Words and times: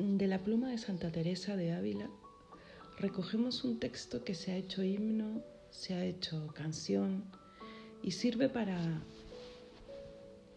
de 0.00 0.26
la 0.26 0.38
pluma 0.38 0.70
de 0.70 0.78
Santa 0.78 1.12
Teresa 1.12 1.56
de 1.56 1.72
Ávila 1.72 2.08
recogemos 2.98 3.64
un 3.64 3.78
texto 3.78 4.24
que 4.24 4.34
se 4.34 4.50
ha 4.50 4.56
hecho 4.56 4.82
himno, 4.82 5.42
se 5.70 5.92
ha 5.92 6.06
hecho 6.06 6.46
canción 6.54 7.24
y 8.02 8.12
sirve 8.12 8.48
para, 8.48 9.02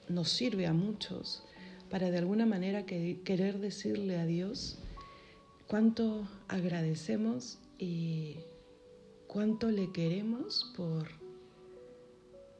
nos 0.07 0.29
sirve 0.29 0.65
a 0.65 0.71
muchos 0.71 1.43
para 1.89 2.09
de 2.09 2.19
alguna 2.19 2.45
manera 2.45 2.85
querer 2.85 3.59
decirle 3.59 4.17
a 4.17 4.25
Dios 4.25 4.79
cuánto 5.67 6.25
agradecemos 6.47 7.59
y 7.77 8.37
cuánto 9.27 9.71
le 9.71 9.91
queremos 9.91 10.71
por 10.77 11.09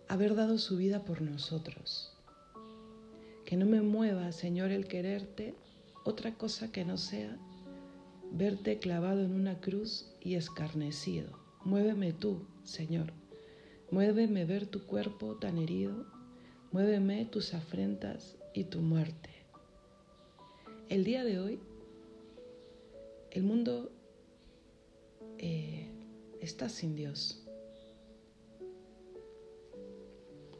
haber 0.09 0.35
dado 0.35 0.57
su 0.57 0.75
vida 0.75 1.05
por 1.05 1.21
nosotros. 1.21 2.11
Que 3.45 3.55
no 3.55 3.65
me 3.65 3.81
mueva, 3.81 4.33
Señor, 4.33 4.71
el 4.71 4.85
quererte 4.85 5.55
otra 6.03 6.35
cosa 6.35 6.71
que 6.71 6.85
no 6.85 6.97
sea 6.97 7.37
verte 8.31 8.79
clavado 8.79 9.21
en 9.21 9.33
una 9.33 9.59
cruz 9.59 10.11
y 10.19 10.35
escarnecido. 10.35 11.29
Muéveme 11.63 12.13
tú, 12.13 12.45
Señor. 12.63 13.13
Muéveme 13.91 14.45
ver 14.45 14.65
tu 14.65 14.85
cuerpo 14.85 15.35
tan 15.35 15.57
herido. 15.57 16.05
Muéveme 16.71 17.25
tus 17.25 17.53
afrentas 17.53 18.35
y 18.53 18.65
tu 18.65 18.81
muerte. 18.81 19.29
El 20.89 21.03
día 21.03 21.23
de 21.23 21.39
hoy, 21.39 21.59
el 23.31 23.43
mundo 23.43 23.91
eh, 25.37 25.89
está 26.41 26.69
sin 26.69 26.95
Dios. 26.95 27.45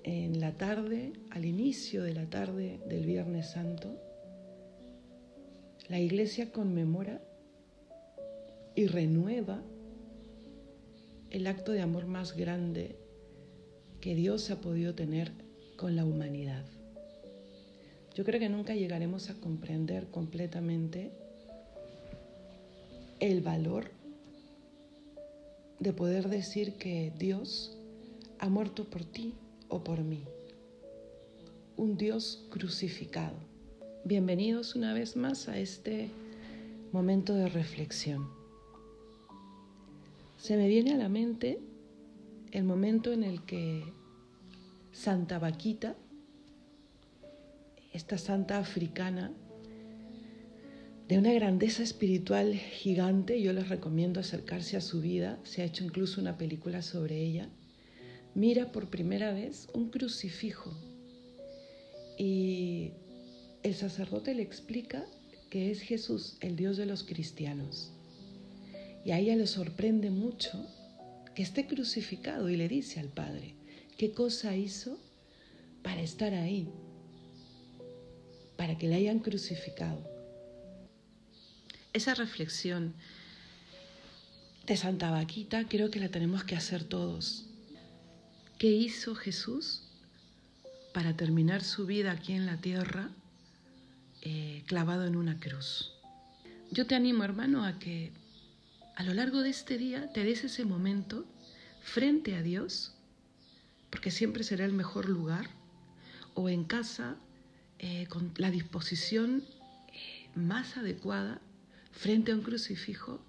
En 0.04 0.40
la 0.40 0.58
tarde, 0.58 1.14
al 1.32 1.46
inicio 1.46 2.04
de 2.04 2.14
la 2.14 2.30
tarde 2.30 2.80
del 2.88 3.06
Viernes 3.06 3.52
Santo, 3.52 3.98
la 5.94 6.00
iglesia 6.00 6.52
conmemora 6.52 7.22
y 8.76 8.88
renueva 8.88 9.62
el 11.30 11.46
acto 11.46 11.72
de 11.72 11.82
amor 11.82 12.08
más 12.08 12.36
grande 12.36 12.96
que 14.02 14.16
Dios 14.16 14.50
ha 14.50 14.60
podido 14.60 14.96
tener 14.96 15.32
con 15.78 15.96
la 15.96 16.04
humanidad. 16.04 16.66
Yo 18.16 18.26
creo 18.26 18.40
que 18.40 18.50
nunca 18.50 18.74
llegaremos 18.74 19.30
a 19.30 19.40
comprender 19.40 20.08
completamente 20.08 21.12
el 23.20 23.42
valor 23.42 23.92
de 25.80 25.94
poder 25.94 26.28
decir 26.28 26.74
que 26.74 27.14
Dios 27.20 27.78
ha 28.40 28.50
muerto 28.50 28.86
por 28.86 29.06
ti 29.06 29.36
o 29.70 29.84
por 29.84 30.02
mí. 30.02 30.24
Un 31.78 31.98
Dios 31.98 32.48
crucificado. 32.50 33.53
Bienvenidos 34.06 34.76
una 34.76 34.94
vez 34.94 35.16
más 35.16 35.48
a 35.48 35.58
este 35.58 36.10
momento 36.92 37.36
de 37.36 37.48
reflexión. 37.48 38.28
Se 40.38 40.58
me 40.58 40.68
viene 40.68 40.92
a 40.94 40.98
la 40.98 41.08
mente 41.08 41.62
el 42.52 42.66
momento 42.66 43.14
en 43.14 43.24
el 43.24 43.46
que 43.46 43.86
Santa 44.92 45.40
Vaquita, 45.40 45.96
esta 47.94 48.18
santa 48.18 48.58
africana, 48.58 49.32
de 51.08 51.18
una 51.18 51.32
grandeza 51.32 51.82
espiritual 51.82 52.56
gigante, 52.56 53.42
yo 53.42 53.54
les 53.54 53.70
recomiendo 53.70 54.20
acercarse 54.20 54.76
a 54.76 54.82
su 54.82 55.00
vida, 55.00 55.40
se 55.44 55.62
ha 55.62 55.66
hecho 55.66 55.86
incluso 55.86 56.20
una 56.20 56.38
película 56.38 56.82
sobre 56.82 57.22
ella, 57.22 57.48
mira 58.36 58.74
por 58.74 58.90
primera 58.90 59.32
vez 59.32 59.70
un 59.74 59.90
crucifijo 59.90 60.74
y 62.18 62.92
el 63.64 63.76
sacerdote 63.76 64.36
le 64.36 64.44
explica 64.44 65.06
que 65.50 65.72
es 65.72 65.82
Jesús, 65.82 66.38
el 66.42 66.58
Dios 66.58 66.78
de 66.78 66.86
los 66.86 67.04
cristianos. 67.04 67.92
Y 69.06 69.12
a 69.12 69.20
ella 69.20 69.36
le 69.36 69.48
sorprende 69.48 70.10
mucho 70.10 70.68
que 71.34 71.44
esté 71.44 71.66
crucificado 71.66 72.50
y 72.50 72.58
le 72.58 72.68
dice 72.68 73.00
al 73.00 73.08
Padre, 73.08 73.56
¿qué 73.98 74.12
cosa 74.12 74.56
hizo 74.56 75.00
para 75.82 76.02
estar 76.02 76.34
ahí? 76.34 76.70
Para 78.58 78.78
que 78.78 78.88
le 78.88 78.96
hayan 78.96 79.20
crucificado. 79.20 80.04
Esa 81.94 82.16
reflexión 82.16 82.96
de 84.68 84.76
Santa 84.76 85.10
Vaquita 85.10 85.68
creo 85.68 85.90
que 85.90 86.00
la 86.00 86.10
tenemos 86.10 86.44
que 86.44 86.56
hacer 86.56 86.84
todos. 86.84 87.46
¿Qué 88.58 88.68
hizo 88.68 89.16
Jesús 89.16 89.84
para 90.94 91.16
terminar 91.16 91.64
su 91.64 91.86
vida 91.86 92.12
aquí 92.12 92.34
en 92.34 92.46
la 92.46 92.58
tierra 92.58 93.12
eh, 94.26 94.64
clavado 94.66 95.06
en 95.06 95.16
una 95.16 95.40
cruz? 95.40 95.92
Yo 96.72 96.88
te 96.88 96.96
animo, 96.96 97.24
hermano, 97.24 97.66
a 97.66 97.78
que 97.78 98.12
a 98.96 99.04
lo 99.04 99.14
largo 99.14 99.42
de 99.42 99.50
este 99.50 99.78
día 99.78 100.12
te 100.14 100.24
des 100.24 100.44
ese 100.44 100.66
momento 100.66 101.26
frente 101.82 102.36
a 102.36 102.42
Dios, 102.42 102.96
porque 103.90 104.12
siempre 104.12 104.44
será 104.44 104.66
el 104.66 104.74
mejor 104.74 105.10
lugar, 105.10 105.50
o 106.36 106.50
en 106.50 106.64
casa 106.64 107.18
eh, 107.80 108.08
con 108.08 108.32
la 108.38 108.50
disposición 108.50 109.44
eh, 109.92 110.30
más 110.36 110.78
adecuada 110.78 111.42
frente 111.92 112.32
a 112.32 112.36
un 112.36 112.42
crucifijo 112.42 113.20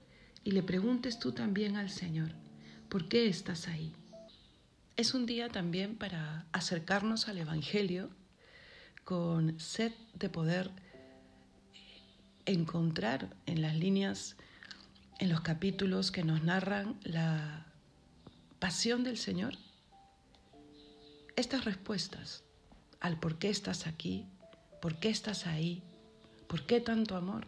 y 0.44 0.52
le 0.52 0.62
preguntes 0.62 1.18
tú 1.18 1.32
también 1.32 1.76
al 1.76 1.90
Señor, 1.90 2.30
¿por 2.88 3.08
qué 3.08 3.26
estás 3.26 3.66
ahí? 3.66 3.92
Es 4.96 5.12
un 5.12 5.26
día 5.26 5.48
también 5.48 5.96
para 5.96 6.46
acercarnos 6.52 7.28
al 7.28 7.38
Evangelio 7.38 8.10
con 9.04 9.58
sed 9.58 9.92
de 10.14 10.28
poder 10.28 10.70
encontrar 12.46 13.34
en 13.46 13.62
las 13.62 13.74
líneas 13.76 14.36
en 15.18 15.28
los 15.28 15.40
capítulos 15.40 16.10
que 16.10 16.24
nos 16.24 16.42
narran 16.42 16.98
la 17.04 17.66
pasión 18.58 19.04
del 19.04 19.16
Señor, 19.16 19.54
estas 21.36 21.64
respuestas 21.64 22.44
al 23.00 23.18
por 23.18 23.38
qué 23.38 23.48
estás 23.48 23.86
aquí, 23.86 24.26
por 24.80 24.96
qué 24.96 25.08
estás 25.08 25.46
ahí, 25.46 25.82
por 26.48 26.66
qué 26.66 26.80
tanto 26.80 27.16
amor, 27.16 27.46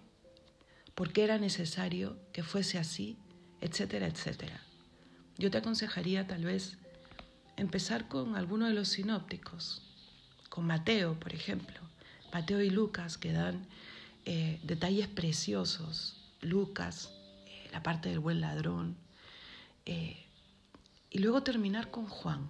por 0.94 1.12
qué 1.12 1.24
era 1.24 1.38
necesario 1.38 2.18
que 2.32 2.42
fuese 2.42 2.78
así, 2.78 3.18
etcétera, 3.60 4.06
etcétera. 4.06 4.60
Yo 5.38 5.50
te 5.50 5.58
aconsejaría 5.58 6.26
tal 6.26 6.44
vez 6.44 6.78
empezar 7.56 8.08
con 8.08 8.36
alguno 8.36 8.66
de 8.66 8.74
los 8.74 8.88
sinópticos, 8.88 9.82
con 10.48 10.66
Mateo, 10.66 11.18
por 11.18 11.34
ejemplo, 11.34 11.80
Mateo 12.32 12.62
y 12.62 12.70
Lucas 12.70 13.18
que 13.18 13.32
dan 13.32 13.66
eh, 14.26 14.60
detalles 14.62 15.08
preciosos, 15.08 16.20
Lucas 16.42 17.10
la 17.76 17.82
parte 17.82 18.08
del 18.08 18.20
buen 18.20 18.40
ladrón. 18.40 18.96
Eh, 19.84 20.16
y 21.10 21.18
luego 21.18 21.42
terminar 21.42 21.90
con 21.90 22.06
Juan. 22.06 22.48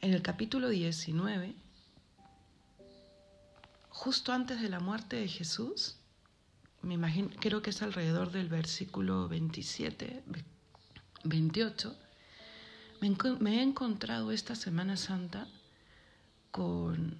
En 0.00 0.14
el 0.14 0.22
capítulo 0.22 0.68
19, 0.68 1.54
justo 3.88 4.32
antes 4.32 4.62
de 4.62 4.68
la 4.68 4.78
muerte 4.78 5.16
de 5.16 5.26
Jesús, 5.26 5.96
me 6.82 6.94
imagino, 6.94 7.30
creo 7.40 7.62
que 7.62 7.70
es 7.70 7.82
alrededor 7.82 8.30
del 8.30 8.48
versículo 8.48 9.28
27, 9.28 10.22
28, 11.24 11.96
me, 13.40 13.58
he 13.58 13.62
encontrado 13.62 14.30
esta 14.30 14.54
Semana 14.54 14.96
Santa 14.96 15.48
con 16.52 17.18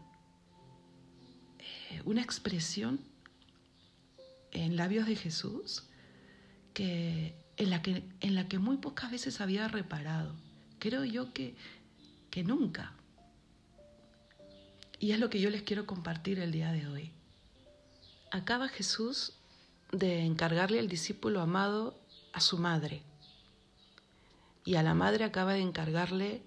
eh, 1.59 2.01
una 2.05 2.23
expresión 2.23 3.10
en 4.53 4.77
labios 4.77 5.07
de 5.07 5.17
Jesús 5.17 5.85
que, 6.75 7.35
en, 7.57 7.71
la 7.71 7.83
que, 7.83 8.05
en 8.21 8.35
la 8.35 8.49
que 8.49 8.59
muy 8.59 8.79
pocas 8.79 9.11
veces 9.11 9.41
había 9.41 9.69
reparado. 9.69 10.35
Creo 10.79 11.05
yo 11.05 11.33
que, 11.33 11.55
que 12.31 12.45
nunca. 12.45 12.95
Y 14.99 15.13
es 15.13 15.19
lo 15.19 15.31
que 15.31 15.41
yo 15.41 15.51
les 15.51 15.63
quiero 15.63 15.87
compartir 15.87 16.39
el 16.39 16.53
día 16.53 16.73
de 16.73 16.87
hoy. 16.87 17.11
Acaba 18.31 18.69
Jesús 18.69 19.35
de 19.93 20.21
encargarle 20.21 20.79
al 20.79 20.89
discípulo 20.89 21.41
amado 21.41 21.99
a 22.33 22.41
su 22.41 22.59
madre. 22.59 23.03
Y 24.65 24.77
a 24.77 24.83
la 24.83 24.95
madre 24.95 25.25
acaba 25.25 25.55
de 25.55 25.61
encargarle 25.61 26.43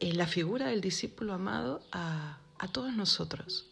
en 0.00 0.16
la 0.16 0.26
figura 0.26 0.68
del 0.68 0.80
discípulo 0.80 1.34
amado 1.34 1.82
a, 1.92 2.38
a 2.58 2.68
todos 2.68 2.94
nosotros. 2.94 3.66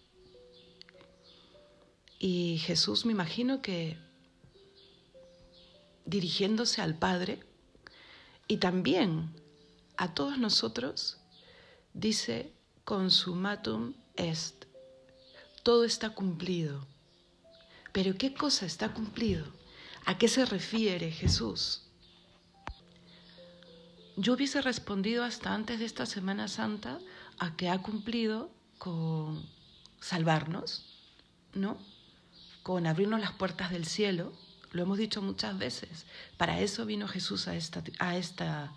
Y 2.19 2.59
Jesús 2.59 3.05
me 3.07 3.13
imagino 3.13 3.63
que 3.63 3.97
dirigiéndose 6.05 6.81
al 6.81 6.95
Padre 6.99 7.41
y 8.49 8.57
también 8.57 9.35
a 9.97 10.15
todos 10.15 10.39
nosotros, 10.39 11.19
dice, 11.93 12.53
consumatum 12.85 13.95
est. 14.17 14.65
Todo 15.63 15.85
está 15.85 16.11
cumplido. 16.11 16.87
Pero 17.93 18.17
¿qué 18.17 18.33
cosa 18.33 18.65
está 18.65 18.95
cumplido? 18.95 19.45
¿A 20.07 20.17
qué 20.17 20.29
se 20.29 20.47
refiere 20.47 21.11
Jesús? 21.11 21.83
Yo 24.17 24.33
hubiese 24.33 24.63
respondido 24.63 25.25
hasta 25.25 25.53
antes 25.53 25.79
de 25.79 25.85
esta 25.85 26.07
Semana 26.07 26.49
Santa 26.49 26.99
a 27.39 27.57
que 27.57 27.69
ha 27.69 27.83
cumplido 27.83 28.51
con 28.79 29.47
salvarnos, 30.01 30.87
¿no? 31.53 31.79
Con 32.69 32.87
abrirnos 32.87 33.19
las 33.19 33.33
puertas 33.33 33.71
del 33.71 33.87
cielo, 33.87 34.31
lo 34.73 34.83
hemos 34.83 34.99
dicho 34.99 35.23
muchas 35.23 35.57
veces, 35.57 36.05
para 36.37 36.61
eso 36.61 36.85
vino 36.85 37.09
Jesús 37.09 37.49
a 37.49 37.57
esta, 37.57 37.83
a 37.99 38.19
esta, 38.19 38.75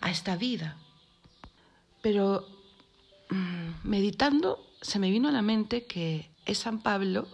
a 0.00 0.10
esta 0.12 0.36
vida. 0.36 0.76
Pero 2.00 2.46
mm, 3.28 3.70
meditando 3.82 4.64
se 4.82 5.00
me 5.00 5.10
vino 5.10 5.28
a 5.28 5.32
la 5.32 5.42
mente 5.42 5.84
que 5.84 6.30
es 6.46 6.58
San 6.58 6.80
Pablo, 6.80 7.26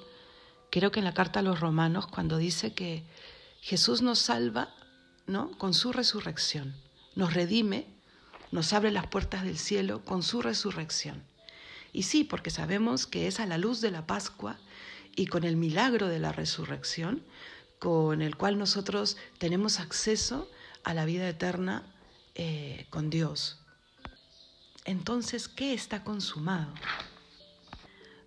creo 0.71 0.91
que 0.91 1.01
en 1.01 1.05
la 1.05 1.13
carta 1.13 1.41
a 1.41 1.43
los 1.43 1.61
romanos, 1.61 2.07
cuando 2.07 2.39
dice 2.39 2.73
que 2.73 3.05
Jesús 3.61 4.01
nos 4.01 4.19
salva 4.19 4.75
¿no? 5.27 5.51
con 5.59 5.75
su 5.75 5.93
resurrección, 5.93 6.75
nos 7.15 7.35
redime, 7.35 7.89
nos 8.53 8.73
abre 8.73 8.91
las 8.91 9.09
puertas 9.09 9.45
del 9.45 9.59
cielo 9.59 10.03
con 10.03 10.23
su 10.23 10.41
resurrección. 10.41 11.23
Y 11.93 12.05
sí, 12.05 12.25
porque 12.25 12.49
sabemos 12.49 13.07
que 13.07 13.27
es 13.27 13.39
a 13.39 13.45
la 13.45 13.59
luz 13.59 13.83
de 13.83 13.91
la 13.91 14.07
Pascua 14.07 14.57
y 15.17 15.27
con 15.27 15.45
el 15.45 15.57
milagro 15.57 16.09
de 16.09 16.19
la 16.19 16.33
resurrección 16.33 17.23
con 17.85 18.23
el 18.23 18.37
cual 18.37 18.57
nosotros 18.57 19.19
tenemos 19.37 19.79
acceso 19.79 20.51
a 20.85 20.95
la 20.95 21.05
vida 21.05 21.29
eterna 21.29 21.83
eh, 22.35 22.87
con 22.89 23.11
Dios. 23.11 23.61
Entonces, 24.87 25.49
¿qué 25.49 25.75
está 25.75 26.03
consumado? 26.03 26.73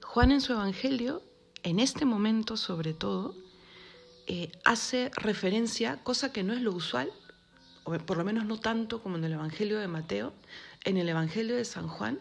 Juan 0.04 0.32
en 0.32 0.42
su 0.42 0.54
Evangelio, 0.54 1.24
en 1.64 1.80
este 1.80 2.06
momento 2.06 2.56
sobre 2.56 2.94
todo, 2.94 3.36
eh, 4.28 4.52
hace 4.64 5.10
referencia, 5.16 6.04
cosa 6.04 6.32
que 6.32 6.44
no 6.44 6.54
es 6.54 6.62
lo 6.62 6.72
usual, 6.72 7.12
o 7.84 7.98
por 7.98 8.18
lo 8.18 8.26
menos 8.26 8.46
no 8.46 8.60
tanto 8.60 9.02
como 9.02 9.18
en 9.18 9.24
el 9.24 9.34
Evangelio 9.34 9.80
de 9.80 9.88
Mateo, 9.88 10.34
en 10.84 10.98
el 10.98 11.10
Evangelio 11.10 11.56
de 11.56 11.66
San 11.66 11.88
Juan, 11.88 12.20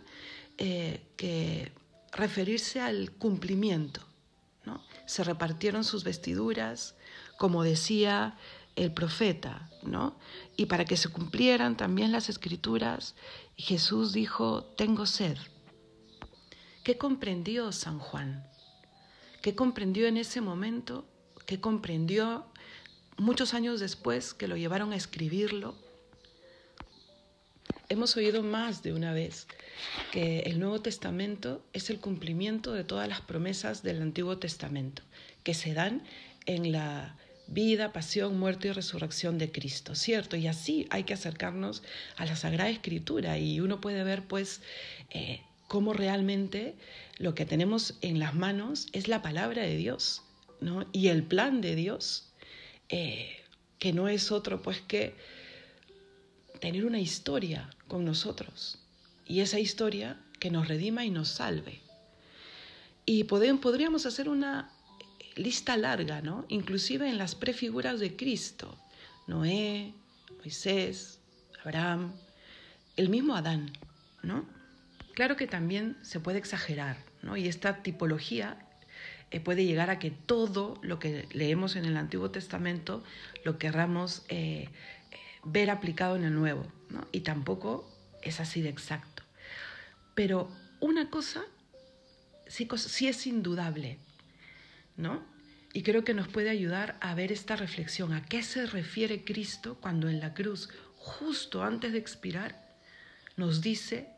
eh, 0.56 1.02
que 1.18 1.70
referirse 2.12 2.80
al 2.80 3.10
cumplimiento. 3.12 4.05
Se 5.06 5.24
repartieron 5.24 5.84
sus 5.84 6.04
vestiduras, 6.04 6.94
como 7.38 7.62
decía 7.62 8.36
el 8.76 8.92
profeta, 8.92 9.70
¿no? 9.82 10.18
Y 10.56 10.66
para 10.66 10.84
que 10.84 10.96
se 10.96 11.08
cumplieran 11.08 11.76
también 11.76 12.12
las 12.12 12.28
escrituras, 12.28 13.14
Jesús 13.56 14.12
dijo, 14.12 14.64
tengo 14.76 15.06
sed. 15.06 15.38
¿Qué 16.84 16.98
comprendió 16.98 17.72
San 17.72 17.98
Juan? 17.98 18.46
¿Qué 19.42 19.54
comprendió 19.54 20.06
en 20.06 20.18
ese 20.18 20.40
momento? 20.40 21.06
¿Qué 21.46 21.60
comprendió 21.60 22.46
muchos 23.16 23.54
años 23.54 23.80
después 23.80 24.34
que 24.34 24.48
lo 24.48 24.56
llevaron 24.56 24.92
a 24.92 24.96
escribirlo? 24.96 25.74
Hemos 27.88 28.16
oído 28.16 28.42
más 28.42 28.82
de 28.82 28.92
una 28.92 29.12
vez 29.12 29.46
que 30.10 30.40
el 30.40 30.58
Nuevo 30.58 30.82
Testamento 30.82 31.64
es 31.72 31.88
el 31.88 32.00
cumplimiento 32.00 32.72
de 32.72 32.82
todas 32.82 33.08
las 33.08 33.20
promesas 33.20 33.84
del 33.84 34.02
Antiguo 34.02 34.38
Testamento, 34.38 35.02
que 35.44 35.54
se 35.54 35.72
dan 35.72 36.02
en 36.46 36.72
la 36.72 37.16
vida, 37.46 37.92
pasión, 37.92 38.40
muerte 38.40 38.68
y 38.68 38.72
resurrección 38.72 39.38
de 39.38 39.52
Cristo, 39.52 39.94
¿cierto? 39.94 40.36
Y 40.36 40.48
así 40.48 40.88
hay 40.90 41.04
que 41.04 41.14
acercarnos 41.14 41.84
a 42.16 42.26
la 42.26 42.34
Sagrada 42.34 42.70
Escritura 42.70 43.38
y 43.38 43.60
uno 43.60 43.80
puede 43.80 44.02
ver 44.02 44.24
pues 44.26 44.62
eh, 45.10 45.42
cómo 45.68 45.92
realmente 45.92 46.74
lo 47.18 47.36
que 47.36 47.46
tenemos 47.46 47.98
en 48.00 48.18
las 48.18 48.34
manos 48.34 48.88
es 48.94 49.06
la 49.06 49.22
palabra 49.22 49.62
de 49.62 49.76
Dios, 49.76 50.22
¿no? 50.60 50.88
Y 50.90 51.06
el 51.06 51.22
plan 51.22 51.60
de 51.60 51.76
Dios, 51.76 52.32
eh, 52.88 53.44
que 53.78 53.92
no 53.92 54.08
es 54.08 54.32
otro 54.32 54.60
pues 54.60 54.80
que 54.80 55.14
tener 56.60 56.84
una 56.84 57.00
historia 57.00 57.70
con 57.88 58.04
nosotros 58.04 58.78
y 59.26 59.40
esa 59.40 59.58
historia 59.58 60.18
que 60.38 60.50
nos 60.50 60.68
redima 60.68 61.04
y 61.04 61.10
nos 61.10 61.28
salve. 61.28 61.80
Y 63.04 63.24
podríamos 63.24 64.06
hacer 64.06 64.28
una 64.28 64.70
lista 65.36 65.76
larga, 65.76 66.22
¿no? 66.22 66.44
Inclusive 66.48 67.08
en 67.08 67.18
las 67.18 67.34
prefiguras 67.34 68.00
de 68.00 68.16
Cristo, 68.16 68.76
Noé, 69.26 69.92
Moisés, 70.38 71.20
Abraham, 71.62 72.12
el 72.96 73.08
mismo 73.08 73.36
Adán, 73.36 73.70
¿no? 74.22 74.44
Claro 75.14 75.36
que 75.36 75.46
también 75.46 75.96
se 76.02 76.20
puede 76.20 76.38
exagerar, 76.38 76.98
¿no? 77.22 77.36
Y 77.36 77.48
esta 77.48 77.82
tipología 77.82 78.58
eh, 79.30 79.40
puede 79.40 79.64
llegar 79.64 79.90
a 79.90 79.98
que 79.98 80.10
todo 80.10 80.78
lo 80.82 80.98
que 80.98 81.26
leemos 81.32 81.76
en 81.76 81.84
el 81.84 81.96
Antiguo 81.96 82.30
Testamento 82.30 83.02
lo 83.44 83.58
querramos 83.58 84.24
eh, 84.28 84.68
ver 85.46 85.70
aplicado 85.70 86.16
en 86.16 86.25
el 86.25 86.34
Nuevo, 86.34 86.66
¿no? 86.90 87.06
Y 87.12 87.20
tampoco 87.20 87.88
es 88.22 88.40
así 88.40 88.60
de 88.60 88.69
exacto. 88.69 89.22
Pero 90.14 90.50
una 90.81 91.08
cosa 91.08 91.44
sí, 92.46 92.69
sí 92.76 93.08
es 93.08 93.26
indudable, 93.26 93.98
¿no? 94.96 95.22
Y 95.72 95.82
creo 95.82 96.04
que 96.04 96.14
nos 96.14 96.28
puede 96.28 96.50
ayudar 96.50 96.96
a 97.00 97.14
ver 97.14 97.32
esta 97.32 97.54
reflexión, 97.54 98.12
a 98.12 98.25
qué 98.25 98.43
se 98.43 98.66
refiere 98.66 99.25
Cristo 99.25 99.76
cuando 99.81 100.08
en 100.08 100.20
la 100.20 100.34
cruz, 100.34 100.70
justo 100.96 101.62
antes 101.62 101.92
de 101.92 101.99
expirar, 101.99 102.66
nos 103.37 103.60
dice, 103.60 104.08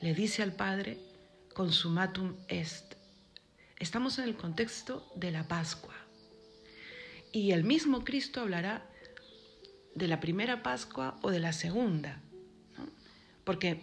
le 0.00 0.14
dice 0.14 0.42
al 0.42 0.52
Padre, 0.52 0.98
consumatum 1.54 2.34
est. 2.48 2.94
Estamos 3.78 4.18
en 4.18 4.24
el 4.24 4.36
contexto 4.36 5.08
de 5.14 5.30
la 5.30 5.46
Pascua. 5.46 5.94
Y 7.32 7.52
el 7.52 7.64
mismo 7.64 8.04
Cristo 8.04 8.40
hablará 8.40 8.88
de 9.94 10.08
la 10.08 10.20
primera 10.20 10.62
Pascua 10.62 11.16
o 11.22 11.30
de 11.30 11.40
la 11.40 11.52
segunda. 11.52 12.20
Porque 13.44 13.82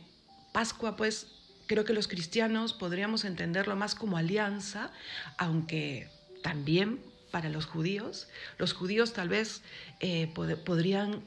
Pascua, 0.53 0.95
pues, 0.95 1.27
creo 1.67 1.85
que 1.85 1.93
los 1.93 2.07
cristianos 2.07 2.73
podríamos 2.73 3.23
entenderlo 3.25 3.75
más 3.75 3.95
como 3.95 4.17
alianza, 4.17 4.91
aunque 5.37 6.09
también 6.43 6.99
para 7.31 7.49
los 7.49 7.65
judíos. 7.65 8.27
Los 8.57 8.73
judíos 8.73 9.13
tal 9.13 9.29
vez 9.29 9.61
eh, 9.99 10.31
podrían 10.65 11.21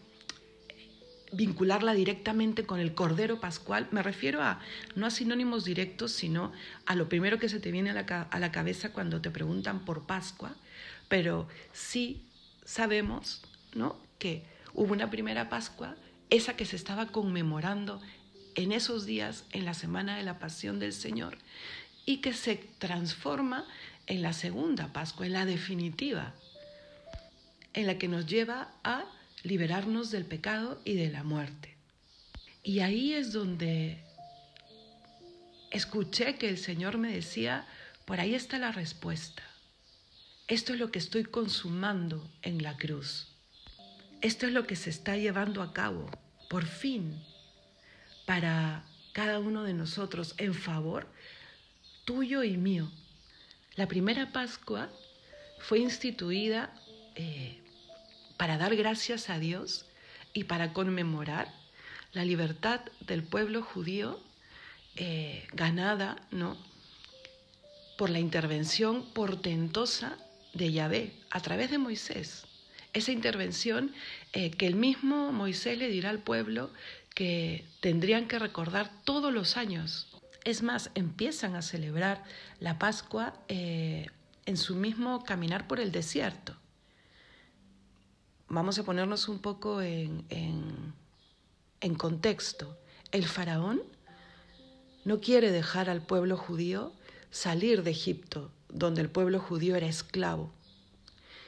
vincularla 1.32 1.94
directamente 1.94 2.64
con 2.64 2.78
el 2.78 2.94
Cordero 2.94 3.40
Pascual. 3.40 3.88
Me 3.90 4.02
refiero 4.02 4.42
a 4.42 4.60
no 4.94 5.06
a 5.06 5.10
sinónimos 5.10 5.64
directos, 5.64 6.12
sino 6.12 6.52
a 6.86 6.94
lo 6.94 7.08
primero 7.08 7.38
que 7.38 7.48
se 7.48 7.60
te 7.60 7.72
viene 7.72 7.90
a 7.90 7.94
la, 7.94 8.22
a 8.22 8.38
la 8.38 8.52
cabeza 8.52 8.92
cuando 8.92 9.20
te 9.20 9.30
preguntan 9.30 9.84
por 9.84 10.06
Pascua, 10.06 10.54
pero 11.08 11.48
sí 11.72 12.26
sabemos 12.64 13.42
¿no? 13.74 13.96
que 14.18 14.44
hubo 14.74 14.92
una 14.92 15.10
primera 15.10 15.48
Pascua, 15.48 15.96
esa 16.30 16.56
que 16.56 16.66
se 16.66 16.76
estaba 16.76 17.06
conmemorando 17.06 18.02
en 18.54 18.72
esos 18.72 19.06
días, 19.06 19.44
en 19.52 19.64
la 19.64 19.74
semana 19.74 20.16
de 20.16 20.22
la 20.22 20.38
pasión 20.38 20.78
del 20.78 20.92
Señor, 20.92 21.38
y 22.04 22.18
que 22.18 22.32
se 22.32 22.56
transforma 22.78 23.66
en 24.06 24.22
la 24.22 24.32
segunda 24.32 24.92
Pascua, 24.92 25.26
en 25.26 25.32
la 25.32 25.46
definitiva, 25.46 26.34
en 27.72 27.86
la 27.86 27.98
que 27.98 28.08
nos 28.08 28.26
lleva 28.26 28.72
a 28.84 29.04
liberarnos 29.42 30.10
del 30.10 30.24
pecado 30.24 30.80
y 30.84 30.94
de 30.94 31.10
la 31.10 31.22
muerte. 31.22 31.76
Y 32.62 32.80
ahí 32.80 33.12
es 33.12 33.32
donde 33.32 34.02
escuché 35.70 36.36
que 36.36 36.48
el 36.48 36.58
Señor 36.58 36.98
me 36.98 37.12
decía, 37.12 37.66
por 38.04 38.20
ahí 38.20 38.34
está 38.34 38.58
la 38.58 38.72
respuesta. 38.72 39.42
Esto 40.46 40.72
es 40.72 40.78
lo 40.78 40.90
que 40.90 40.98
estoy 40.98 41.24
consumando 41.24 42.30
en 42.42 42.62
la 42.62 42.76
cruz. 42.76 43.33
Esto 44.24 44.46
es 44.46 44.52
lo 44.52 44.66
que 44.66 44.74
se 44.74 44.88
está 44.88 45.18
llevando 45.18 45.60
a 45.60 45.74
cabo, 45.74 46.06
por 46.48 46.64
fin, 46.64 47.22
para 48.24 48.82
cada 49.12 49.38
uno 49.38 49.64
de 49.64 49.74
nosotros, 49.74 50.34
en 50.38 50.54
favor 50.54 51.06
tuyo 52.06 52.42
y 52.42 52.56
mío. 52.56 52.90
La 53.74 53.86
primera 53.86 54.32
Pascua 54.32 54.88
fue 55.58 55.80
instituida 55.80 56.72
eh, 57.16 57.60
para 58.38 58.56
dar 58.56 58.74
gracias 58.76 59.28
a 59.28 59.38
Dios 59.38 59.84
y 60.32 60.44
para 60.44 60.72
conmemorar 60.72 61.52
la 62.14 62.24
libertad 62.24 62.80
del 63.00 63.24
pueblo 63.24 63.60
judío 63.60 64.18
eh, 64.96 65.46
ganada 65.52 66.16
¿no? 66.30 66.56
por 67.98 68.08
la 68.08 68.20
intervención 68.20 69.04
portentosa 69.12 70.16
de 70.54 70.72
Yahvé 70.72 71.12
a 71.28 71.40
través 71.40 71.70
de 71.70 71.76
Moisés. 71.76 72.46
Esa 72.94 73.12
intervención 73.12 73.92
eh, 74.32 74.50
que 74.52 74.66
el 74.66 74.76
mismo 74.76 75.32
Moisés 75.32 75.76
le 75.76 75.88
dirá 75.88 76.10
al 76.10 76.20
pueblo 76.20 76.70
que 77.14 77.64
tendrían 77.80 78.26
que 78.26 78.38
recordar 78.38 78.90
todos 79.04 79.32
los 79.32 79.56
años 79.56 80.08
es 80.44 80.62
más, 80.62 80.90
empiezan 80.94 81.56
a 81.56 81.62
celebrar 81.62 82.22
la 82.60 82.78
Pascua 82.78 83.34
eh, 83.48 84.06
en 84.46 84.56
su 84.56 84.76
mismo 84.76 85.24
caminar 85.24 85.66
por 85.66 85.80
el 85.80 85.90
desierto. 85.90 86.54
Vamos 88.48 88.78
a 88.78 88.84
ponernos 88.84 89.28
un 89.28 89.38
poco 89.38 89.80
en, 89.80 90.24
en 91.80 91.94
contexto. 91.94 92.78
El 93.10 93.24
faraón 93.24 93.82
no 95.04 95.20
quiere 95.20 95.50
dejar 95.50 95.88
al 95.88 96.02
pueblo 96.02 96.36
judío 96.36 96.92
salir 97.30 97.82
de 97.82 97.90
Egipto, 97.90 98.50
donde 98.68 99.00
el 99.00 99.08
pueblo 99.08 99.40
judío 99.40 99.76
era 99.76 99.86
esclavo. 99.86 100.52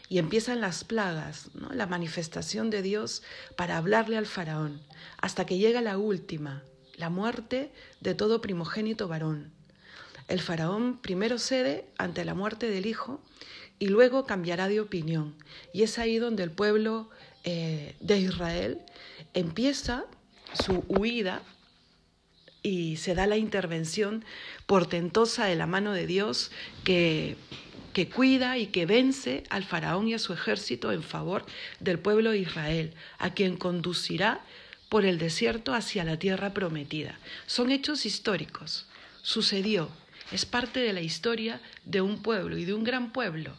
Y 0.09 0.19
empiezan 0.19 0.61
las 0.61 0.85
plagas, 0.85 1.51
la 1.71 1.87
manifestación 1.87 2.71
de 2.71 2.83
Dios 2.83 3.23
para 3.57 3.77
hablarle 3.77 4.17
al 4.17 4.27
faraón, 4.27 4.81
hasta 5.21 5.47
que 5.47 5.59
llega 5.59 5.81
la 5.81 5.99
última, 5.99 6.63
la 6.97 7.11
muerte 7.11 7.73
de 8.01 8.15
todo 8.15 8.41
primogénito 8.41 9.09
varón. 9.09 9.53
El 10.29 10.41
faraón 10.41 10.99
primero 10.99 11.39
cede 11.39 11.87
ante 11.99 12.25
la 12.25 12.35
muerte 12.35 12.69
del 12.69 12.87
hijo 12.87 13.21
y 13.79 13.89
luego 13.89 14.27
cambiará 14.27 14.69
de 14.69 14.81
opinión. 14.81 15.35
Y 15.73 15.83
es 15.83 15.99
ahí 15.99 16.19
donde 16.19 16.43
el 16.43 16.51
pueblo 16.51 17.11
eh, 17.45 17.95
de 18.01 18.19
Israel 18.19 18.81
empieza 19.35 20.05
su 20.65 20.85
huida 20.89 21.43
y 22.63 22.97
se 22.97 23.15
da 23.15 23.27
la 23.27 23.37
intervención 23.37 24.25
portentosa 24.67 25.45
de 25.45 25.55
la 25.55 25.67
mano 25.67 25.93
de 25.93 26.07
Dios 26.07 26.51
que, 26.83 27.37
que 27.97 28.11
cuida 28.11 28.59
y 28.59 28.67
que 28.67 28.85
vence 28.85 29.45
al 29.49 29.65
faraón 29.65 30.07
y 30.07 30.12
a 30.12 30.19
su 30.19 30.35
ejército 30.35 30.93
en 30.93 31.03
favor 31.03 31.47
del 31.81 31.99
pueblo 31.99 32.33
de 32.33 32.41
Israel, 32.41 32.93
a 33.17 33.31
quien 33.31 33.57
conducirá 33.57 34.45
por 34.91 35.07
el 35.07 35.17
desierto 35.17 35.73
hacia 35.73 36.05
la 36.05 36.19
tierra 36.19 36.53
prometida. 36.53 37.19
Son 37.47 37.71
hechos 37.71 38.05
históricos. 38.05 38.85
Sucedió. 39.23 39.88
Es 40.31 40.45
parte 40.45 40.81
de 40.81 40.93
la 40.93 41.00
historia 41.00 41.62
de 41.87 42.03
un 42.03 42.21
pueblo 42.21 42.59
y 42.59 42.67
de 42.67 42.75
un 42.75 42.85
gran 42.85 43.15
pueblo. 43.15 43.57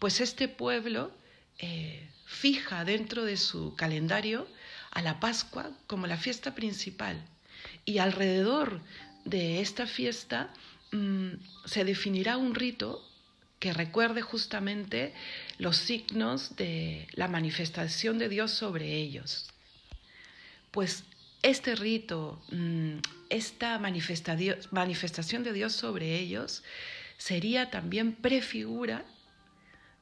Pues 0.00 0.20
este 0.20 0.48
pueblo 0.48 1.12
eh, 1.60 2.10
fija 2.24 2.84
dentro 2.84 3.24
de 3.24 3.36
su 3.36 3.76
calendario 3.76 4.48
a 4.90 5.00
la 5.00 5.20
Pascua 5.20 5.70
como 5.86 6.08
la 6.08 6.16
fiesta 6.16 6.56
principal. 6.56 7.24
Y 7.84 7.98
alrededor 7.98 8.80
de 9.24 9.60
esta 9.60 9.86
fiesta 9.86 10.50
mm, 10.92 11.30
se 11.64 11.84
definirá 11.84 12.36
un 12.36 12.54
rito 12.54 13.02
que 13.58 13.72
recuerde 13.72 14.22
justamente 14.22 15.14
los 15.58 15.76
signos 15.76 16.56
de 16.56 17.08
la 17.12 17.28
manifestación 17.28 18.18
de 18.18 18.28
Dios 18.28 18.50
sobre 18.50 18.94
ellos. 18.94 19.48
Pues 20.70 21.04
este 21.42 21.74
rito, 21.74 22.42
mm, 22.50 22.98
esta 23.30 23.78
manifestación 23.78 25.42
de 25.42 25.52
Dios 25.52 25.72
sobre 25.72 26.18
ellos, 26.18 26.62
sería 27.18 27.70
también 27.70 28.14
prefigura 28.14 29.04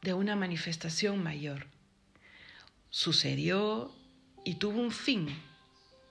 de 0.03 0.15
una 0.15 0.37
manifestación 0.37 1.23
mayor. 1.23 1.67
Sucedió 2.91 3.95
y 4.45 4.57
tuvo 4.57 4.81
un 4.81 4.93
fin. 4.93 5.29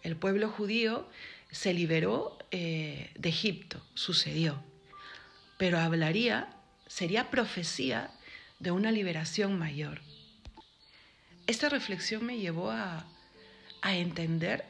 El 0.03 0.17
pueblo 0.17 0.49
judío 0.49 1.09
se 1.51 1.73
liberó 1.73 2.37
eh, 2.51 3.11
de 3.15 3.29
Egipto, 3.29 3.81
sucedió. 3.93 4.61
Pero 5.57 5.79
hablaría, 5.79 6.49
sería 6.87 7.31
profecía 7.31 8.11
de 8.59 8.71
una 8.71 8.91
liberación 8.91 9.57
mayor. 9.57 10.01
Esta 11.47 11.69
reflexión 11.69 12.25
me 12.25 12.37
llevó 12.37 12.71
a, 12.71 13.07
a 13.81 13.95
entender 13.95 14.65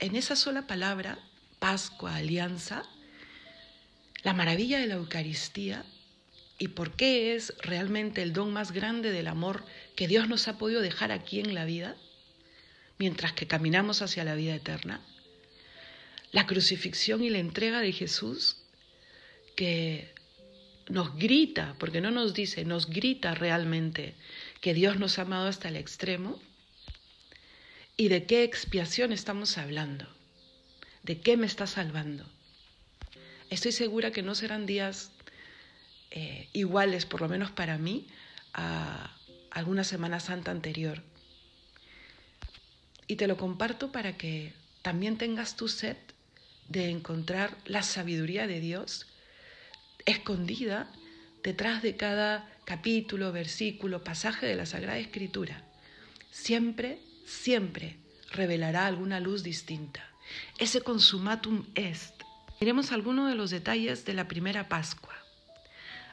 en 0.00 0.16
esa 0.16 0.36
sola 0.36 0.66
palabra, 0.66 1.18
Pascua, 1.58 2.16
alianza, 2.16 2.82
la 4.22 4.32
maravilla 4.32 4.78
de 4.78 4.86
la 4.86 4.94
Eucaristía 4.94 5.84
y 6.58 6.68
por 6.68 6.92
qué 6.92 7.34
es 7.34 7.54
realmente 7.60 8.22
el 8.22 8.32
don 8.32 8.52
más 8.52 8.72
grande 8.72 9.12
del 9.12 9.28
amor 9.28 9.64
que 9.96 10.08
Dios 10.08 10.28
nos 10.28 10.48
ha 10.48 10.58
podido 10.58 10.80
dejar 10.80 11.12
aquí 11.12 11.40
en 11.40 11.54
la 11.54 11.64
vida, 11.64 11.96
mientras 13.00 13.32
que 13.32 13.48
caminamos 13.48 14.00
hacia 14.02 14.22
la 14.22 14.36
vida 14.36 14.54
eterna. 14.54 15.00
La 16.30 16.46
crucifixión 16.46 17.24
y 17.24 17.30
la 17.30 17.38
entrega 17.38 17.80
de 17.80 17.90
Jesús 17.90 18.62
que 19.56 20.14
nos 20.88 21.16
grita, 21.16 21.74
porque 21.80 22.00
no 22.00 22.12
nos 22.12 22.34
dice, 22.34 22.64
nos 22.64 22.86
grita 22.88 23.34
realmente 23.34 24.14
que 24.60 24.74
Dios 24.74 25.00
nos 25.00 25.18
ha 25.18 25.22
amado 25.22 25.48
hasta 25.48 25.68
el 25.68 25.76
extremo 25.76 26.40
¿Y 28.00 28.08
de 28.08 28.24
qué 28.24 28.44
expiación 28.44 29.12
estamos 29.12 29.58
hablando? 29.58 30.06
¿De 31.02 31.20
qué 31.20 31.36
me 31.36 31.44
está 31.44 31.66
salvando? 31.66 32.24
Estoy 33.50 33.72
segura 33.72 34.10
que 34.10 34.22
no 34.22 34.34
serán 34.34 34.64
días 34.64 35.12
eh, 36.10 36.48
iguales, 36.54 37.04
por 37.04 37.20
lo 37.20 37.28
menos 37.28 37.50
para 37.50 37.76
mí, 37.76 38.06
a 38.54 39.14
alguna 39.50 39.84
Semana 39.84 40.18
Santa 40.18 40.50
anterior. 40.50 41.02
Y 43.10 43.16
te 43.16 43.26
lo 43.26 43.36
comparto 43.36 43.90
para 43.90 44.16
que 44.16 44.52
también 44.82 45.18
tengas 45.18 45.56
tu 45.56 45.66
sed 45.66 45.96
de 46.68 46.90
encontrar 46.90 47.56
la 47.64 47.82
sabiduría 47.82 48.46
de 48.46 48.60
Dios 48.60 49.08
escondida 50.06 50.88
detrás 51.42 51.82
de 51.82 51.96
cada 51.96 52.48
capítulo, 52.64 53.32
versículo, 53.32 54.04
pasaje 54.04 54.46
de 54.46 54.54
la 54.54 54.64
Sagrada 54.64 55.00
Escritura. 55.00 55.64
Siempre 56.30 57.00
siempre 57.26 57.96
revelará 58.30 58.86
alguna 58.86 59.18
luz 59.18 59.42
distinta. 59.42 60.08
Ese 60.60 60.80
consumatum 60.80 61.66
est. 61.74 62.14
Miremos 62.60 62.92
algunos 62.92 63.28
de 63.28 63.34
los 63.34 63.50
detalles 63.50 64.04
de 64.04 64.14
la 64.14 64.28
primera 64.28 64.68
Pascua. 64.68 65.16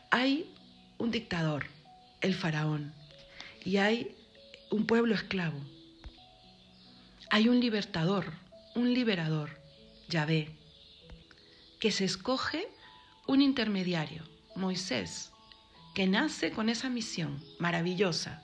Hay 0.09 0.51
un 0.97 1.11
dictador, 1.11 1.67
el 2.21 2.33
faraón, 2.33 2.91
y 3.63 3.77
hay 3.77 4.15
un 4.71 4.87
pueblo 4.87 5.13
esclavo. 5.13 5.76
Hay 7.29 7.49
un 7.49 7.59
libertador, 7.59 8.31
un 8.75 8.93
liberador, 8.93 9.59
Yahvé, 10.09 10.55
que 11.79 11.91
se 11.91 12.05
escoge 12.05 12.67
un 13.27 13.41
intermediario, 13.41 14.23
Moisés, 14.55 15.31
que 15.93 16.07
nace 16.07 16.51
con 16.51 16.69
esa 16.69 16.89
misión 16.89 17.43
maravillosa 17.59 18.41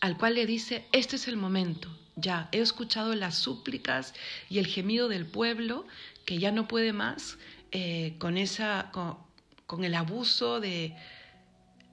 al 0.00 0.16
cual 0.16 0.34
le 0.34 0.46
dice, 0.46 0.86
este 0.92 1.16
es 1.16 1.28
el 1.28 1.36
momento, 1.36 1.88
ya 2.16 2.48
he 2.52 2.60
escuchado 2.60 3.14
las 3.14 3.36
súplicas 3.36 4.14
y 4.48 4.58
el 4.58 4.66
gemido 4.66 5.08
del 5.08 5.26
pueblo 5.26 5.86
que 6.24 6.38
ya 6.38 6.50
no 6.50 6.66
puede 6.68 6.92
más 6.92 7.38
eh, 7.70 8.16
con, 8.18 8.36
esa, 8.36 8.90
con, 8.92 9.84
el 9.84 9.94
abuso 9.94 10.60
de 10.60 10.96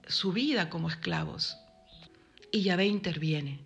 su 0.06 0.32
vida 0.32 0.70
como 0.70 0.88
esclavos. 0.88 1.58
Y 2.50 2.62
Yahvé 2.62 2.86
interviene. 2.86 3.60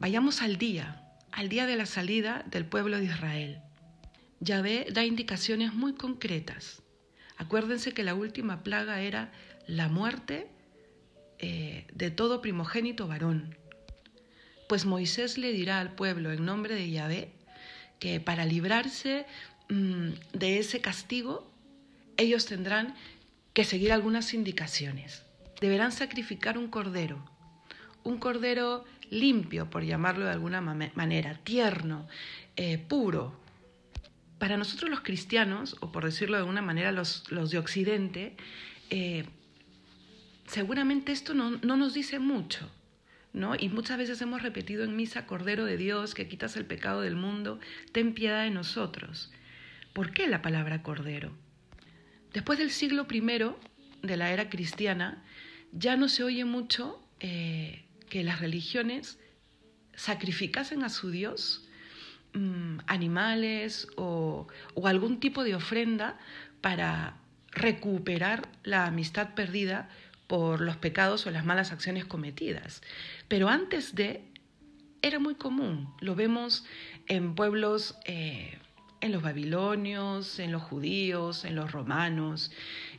Vayamos 0.00 0.40
al 0.40 0.56
día, 0.56 1.02
al 1.30 1.50
día 1.50 1.66
de 1.66 1.76
la 1.76 1.84
salida 1.84 2.42
del 2.50 2.64
pueblo 2.64 2.96
de 2.96 3.04
Israel. 3.04 3.60
Yahvé 4.40 4.86
da 4.90 5.04
indicaciones 5.04 5.74
muy 5.74 5.92
concretas. 5.92 6.80
Acuérdense 7.36 7.92
que 7.92 8.02
la 8.02 8.14
última 8.14 8.62
plaga 8.62 9.02
era 9.02 9.30
la 9.66 9.88
muerte 9.88 10.48
eh, 11.38 11.86
de 11.92 12.10
todo 12.10 12.40
primogénito 12.40 13.08
varón. 13.08 13.58
Pues 14.70 14.86
Moisés 14.86 15.36
le 15.36 15.52
dirá 15.52 15.80
al 15.80 15.94
pueblo 15.94 16.32
en 16.32 16.46
nombre 16.46 16.74
de 16.74 16.90
Yahvé 16.90 17.32
que 17.98 18.20
para 18.20 18.46
librarse 18.46 19.26
mm, 19.68 20.12
de 20.32 20.58
ese 20.60 20.80
castigo, 20.80 21.46
ellos 22.16 22.46
tendrán 22.46 22.94
que 23.52 23.64
seguir 23.64 23.92
algunas 23.92 24.32
indicaciones. 24.32 25.24
Deberán 25.60 25.92
sacrificar 25.92 26.56
un 26.56 26.68
cordero, 26.68 27.22
un 28.02 28.16
cordero 28.16 28.86
limpio, 29.10 29.68
por 29.68 29.84
llamarlo 29.84 30.24
de 30.24 30.30
alguna 30.30 30.60
manera, 30.60 31.34
tierno, 31.44 32.08
eh, 32.56 32.78
puro. 32.78 33.38
Para 34.38 34.56
nosotros 34.56 34.88
los 34.90 35.00
cristianos, 35.00 35.76
o 35.80 35.92
por 35.92 36.04
decirlo 36.04 36.36
de 36.36 36.42
alguna 36.42 36.62
manera 36.62 36.92
los, 36.92 37.24
de 37.28 37.58
Occidente, 37.58 38.36
eh, 38.88 39.24
seguramente 40.46 41.12
esto 41.12 41.34
no, 41.34 41.50
nos 41.50 41.94
dice 41.94 42.18
mucho, 42.18 42.70
¿no? 43.32 43.54
Y 43.54 43.68
muchas 43.68 43.98
veces 43.98 44.20
hemos 44.22 44.42
repetido 44.42 44.84
en 44.84 44.96
misa, 44.96 45.26
Cordero 45.26 45.64
de 45.64 45.76
Dios, 45.76 46.14
que 46.14 46.28
quitas 46.28 46.56
el 46.56 46.64
pecado 46.64 47.02
del 47.02 47.16
mundo, 47.16 47.60
ten 47.92 48.14
piedad 48.14 48.44
de 48.44 48.50
nosotros. 48.50 49.30
¿Por 49.92 50.12
qué 50.12 50.26
la 50.28 50.40
palabra 50.40 50.82
Cordero? 50.82 51.32
Después 52.32 52.58
del 52.58 52.70
siglo 52.70 53.06
I 53.10 53.20
de 54.02 54.16
la 54.16 54.30
era 54.30 54.48
cristiana, 54.48 55.22
ya 55.72 55.96
no 55.96 56.08
se 56.08 56.22
oye 56.24 56.44
mucho 56.44 57.04
eh, 57.20 57.84
que 58.10 58.22
las 58.22 58.40
religiones 58.40 59.18
sacrificasen 59.94 60.84
a 60.84 60.90
su 60.90 61.10
Dios 61.10 61.66
mm, 62.34 62.80
animales 62.86 63.88
o, 63.96 64.46
o 64.74 64.86
algún 64.86 65.20
tipo 65.20 65.42
de 65.44 65.54
ofrenda 65.54 66.18
para 66.60 67.16
recuperar 67.52 68.48
la 68.62 68.84
amistad 68.84 69.34
perdida 69.34 69.88
por 70.26 70.60
los 70.60 70.76
pecados 70.76 71.26
o 71.26 71.30
las 71.30 71.44
malas 71.44 71.72
acciones 71.72 72.04
cometidas. 72.04 72.82
Pero 73.26 73.48
antes 73.48 73.94
de, 73.94 74.22
era 75.02 75.18
muy 75.18 75.34
común. 75.34 75.92
Lo 76.00 76.14
vemos 76.14 76.64
en 77.08 77.34
pueblos, 77.34 77.96
eh, 78.04 78.58
en 79.00 79.12
los 79.12 79.22
babilonios, 79.22 80.38
en 80.38 80.52
los 80.52 80.62
judíos, 80.62 81.44
en 81.44 81.56
los 81.56 81.72
romanos. 81.72 82.52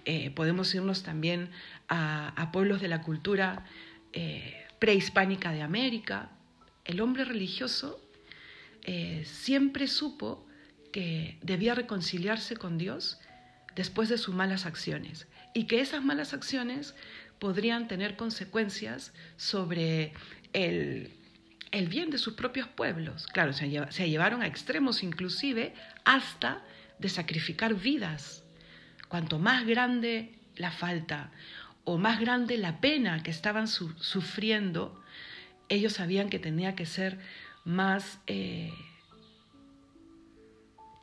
Eh, 0.05 0.31
podemos 0.31 0.73
irnos 0.75 1.03
también 1.03 1.49
a, 1.87 2.49
pueblos 2.51 2.81
de 2.81 2.87
la 2.87 3.01
cultura 3.01 3.65
eh, 4.13 4.60
prehispánica 4.81 5.51
de 5.51 5.61
América. 5.61 6.31
El 6.85 7.01
hombre 7.01 7.23
religioso 7.23 8.01
siempre 9.23 9.88
supo 9.88 10.43
que 10.91 11.38
debía 11.43 11.75
reconciliarse 11.75 12.57
con 12.57 12.79
Dios 12.79 13.19
después 13.75 14.09
de 14.09 14.17
sus 14.17 14.33
malas 14.33 14.65
acciones 14.65 15.27
y 15.53 15.67
que 15.67 15.81
esas 15.81 16.03
malas 16.03 16.33
acciones 16.33 16.95
podrían 17.38 17.88
tener 17.88 18.15
consecuencias 18.15 19.13
sobre 19.38 20.13
el, 20.53 21.11
bien 21.88 22.09
de 22.09 22.17
sus 22.17 22.33
propios 22.33 22.67
pueblos. 22.67 23.27
Claro, 23.27 23.53
se, 23.53 23.69
se 23.91 24.09
llevaron 24.09 24.41
a 24.41 24.47
extremos 24.47 25.03
inclusive 25.03 25.75
hasta 26.05 26.63
de 26.97 27.09
sacrificar 27.09 27.75
vidas. 27.75 28.43
Cuanto 29.09 29.38
más 29.38 29.63
grande 29.67 30.39
la 30.55 30.71
falta 30.71 31.31
o 31.83 31.97
más 31.97 32.19
grande 32.19 32.57
la 32.57 32.79
pena 32.79 33.23
que 33.23 33.31
estaban 33.31 33.67
sufriendo, 33.67 35.01
ellos 35.69 35.93
sabían 35.93 36.29
que 36.29 36.39
tenía 36.39 36.75
que 36.75 36.85
ser 36.85 37.19
más 37.63 38.19
eh, 38.27 38.71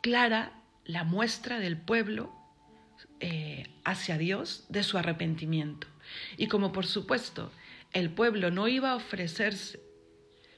clara 0.02 0.52
la 0.84 1.04
muestra 1.04 1.58
del 1.58 1.76
pueblo 1.76 2.32
eh, 3.20 3.66
hacia 3.84 4.18
Dios 4.18 4.66
de 4.68 4.82
su 4.82 4.98
arrepentimiento. 4.98 5.86
Y 6.36 6.46
como 6.48 6.72
por 6.72 6.86
supuesto 6.86 7.52
el 7.92 8.10
pueblo 8.10 8.50
no 8.50 8.68
iba 8.68 8.92
a 8.92 8.96
ofrecerse, 8.96 9.80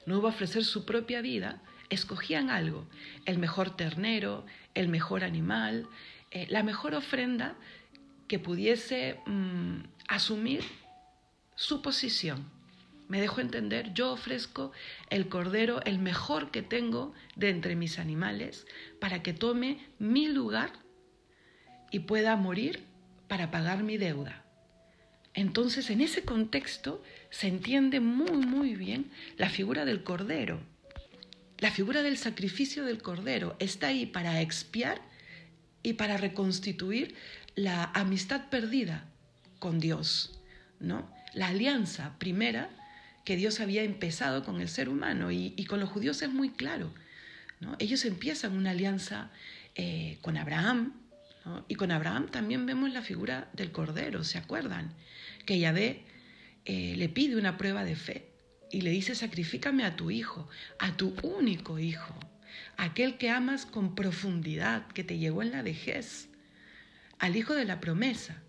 no 0.07 0.19
iba 0.19 0.29
a 0.29 0.33
ofrecer 0.33 0.65
su 0.65 0.85
propia 0.85 1.21
vida, 1.21 1.63
escogían 1.89 2.51
algo, 2.51 2.87
el 3.25 3.39
mejor 3.39 3.77
ternero, 3.77 4.47
el 4.75 4.89
mejor 4.89 5.25
animal, 5.25 5.87
eh, 6.31 6.47
la 6.49 6.63
mejor 6.63 6.95
ofrenda 6.95 7.57
que 8.29 8.39
pudiese 8.39 9.19
mm, 9.27 9.81
asumir 10.11 10.65
su 11.55 11.83
posición. 11.83 12.45
Me 13.09 13.21
dejo 13.21 13.41
entender, 13.41 13.95
yo 13.95 14.13
ofrezco 14.13 14.73
el 15.09 15.29
cordero, 15.29 15.83
el 15.85 15.99
mejor 15.99 16.51
que 16.51 16.63
tengo 16.63 17.15
de 17.37 17.51
entre 17.51 17.77
mis 17.77 17.99
animales, 17.99 18.67
para 19.01 19.23
que 19.23 19.33
tome 19.33 19.79
mi 19.99 20.27
lugar 20.27 20.73
y 21.93 22.01
pueda 22.01 22.35
morir 22.37 22.85
para 23.29 23.53
pagar 23.53 23.85
mi 23.85 23.99
deuda. 23.99 24.45
Entonces, 25.33 25.91
en 25.91 26.01
ese 26.01 26.25
contexto 26.25 27.03
se 27.31 27.47
entiende 27.47 28.01
muy, 28.01 28.45
muy 28.45 28.75
bien 28.75 29.13
la 29.37 29.49
figura 29.49 29.85
del 29.85 30.03
cordero. 30.03 30.61
La 31.59 31.71
figura 31.71 32.03
del 32.03 32.19
sacrificio 32.19 32.85
del 32.85 33.01
cordero 33.01 33.55
está 33.61 33.89
ahí 33.89 34.07
para 34.07 34.41
expiar 34.41 35.01
y 35.85 35.93
para 35.93 36.17
reconstituir 36.17 37.15
la 37.55 37.85
amistad 37.95 38.51
perdida 38.51 39.11
con 39.61 39.79
Dios, 39.79 40.41
¿no? 40.81 41.09
La 41.33 41.49
alianza 41.49 42.19
primera 42.19 42.69
que 43.25 43.37
Dios 43.37 43.61
había 43.61 43.85
empezado 43.85 44.43
con 44.45 44.61
el 44.61 44.69
ser 44.69 44.89
humano 44.89 45.31
y, 45.31 45.65
con 45.67 45.79
los 45.79 45.89
judíos 45.89 46.21
es 46.23 46.31
muy 46.31 46.51
claro, 46.51 46.93
¿no? 47.61 47.77
Ellos 47.79 48.05
empiezan 48.05 48.57
una 48.57 48.73
alianza 48.73 49.31
eh, 49.77 50.19
con 50.23 50.37
Abraham, 50.37 50.95
y 51.69 51.75
con 51.75 51.91
Abraham 51.91 52.29
también 52.29 52.67
vemos 52.67 52.93
la 52.93 53.03
figura 53.03 53.49
del 53.53 53.73
Cordero, 53.73 54.25
¿se 54.25 54.39
acuerdan? 54.39 54.93
Que 55.47 55.59
Yahvé 55.59 56.05
eh, 56.65 56.95
le 56.97 57.09
pide 57.09 57.37
una 57.37 57.57
prueba 57.57 57.85
de 57.85 57.97
fe 57.97 58.29
y 58.71 58.83
le 58.83 58.91
dice, 58.91 59.15
sacrifícame 59.15 59.85
a 59.85 59.97
tu 59.97 60.11
hijo, 60.11 60.49
a 60.79 60.97
tu 60.97 61.15
único 61.23 61.79
hijo, 61.79 62.15
aquel 62.77 63.17
que 63.17 63.31
amas 63.31 63.67
con 63.67 63.95
profundidad, 63.95 64.87
que 64.89 65.03
te 65.03 65.19
llegó 65.19 65.43
en 65.43 65.53
la 65.53 65.63
vejez, 65.63 66.29
al 67.19 67.37
hijo 67.37 67.55
de 67.55 67.65
la 67.65 67.81
promesa. 67.81 68.43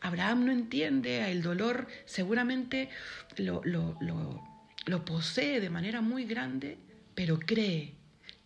Abraham 0.00 0.46
no 0.46 0.52
entiende 0.52 1.30
el 1.30 1.42
dolor, 1.42 1.88
seguramente 2.04 2.90
lo, 3.36 3.62
lo, 3.64 5.04
posee 5.04 5.60
de 5.60 5.70
manera 5.70 6.00
muy 6.00 6.24
grande, 6.24 6.78
pero 7.14 7.38
cree, 7.38 7.94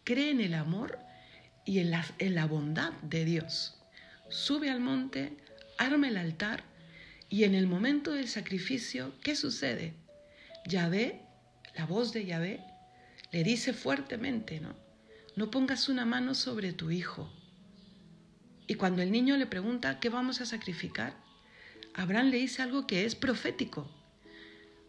cree 0.05 0.31
en 0.31 0.41
el 0.41 0.55
amor 0.55 0.99
y 1.65 1.81
en 1.81 1.91
la, 1.91 2.05
en 2.19 2.35
la 2.35 2.47
bondad 2.47 2.93
de 3.03 3.25
Dios. 3.25 3.79
Sube 4.29 4.71
al 4.71 4.81
monte, 4.81 5.37
arma 5.79 6.09
el 6.09 6.17
altar 6.17 6.65
y 7.29 7.45
en 7.45 7.55
el 7.55 7.67
momento 7.67 8.13
del 8.13 8.29
sacrificio, 8.29 9.15
¿qué 9.23 9.37
sucede? 9.37 9.95
Yahvé, 10.67 11.21
la 11.77 11.87
voz 11.87 12.13
de 12.13 12.27
Yahvé, 12.27 12.61
le 13.33 13.45
dice 13.45 13.73
fuertemente, 13.73 14.61
¿no? 14.61 14.75
No 15.37 15.51
pongas 15.51 15.89
una 15.89 16.05
mano 16.05 16.35
sobre 16.35 16.73
tu 16.73 16.91
hijo. 16.91 17.33
Y 18.67 18.75
cuando 18.75 19.03
el 19.03 19.11
niño 19.13 19.37
le 19.37 19.47
pregunta, 19.47 20.01
¿qué 20.01 20.09
vamos 20.09 20.41
a 20.41 20.47
sacrificar? 20.47 21.15
Abraham 21.95 22.31
le 22.31 22.39
dice 22.39 22.63
algo 22.63 22.87
que 22.87 23.05
es 23.05 23.15
profético. 23.15 23.91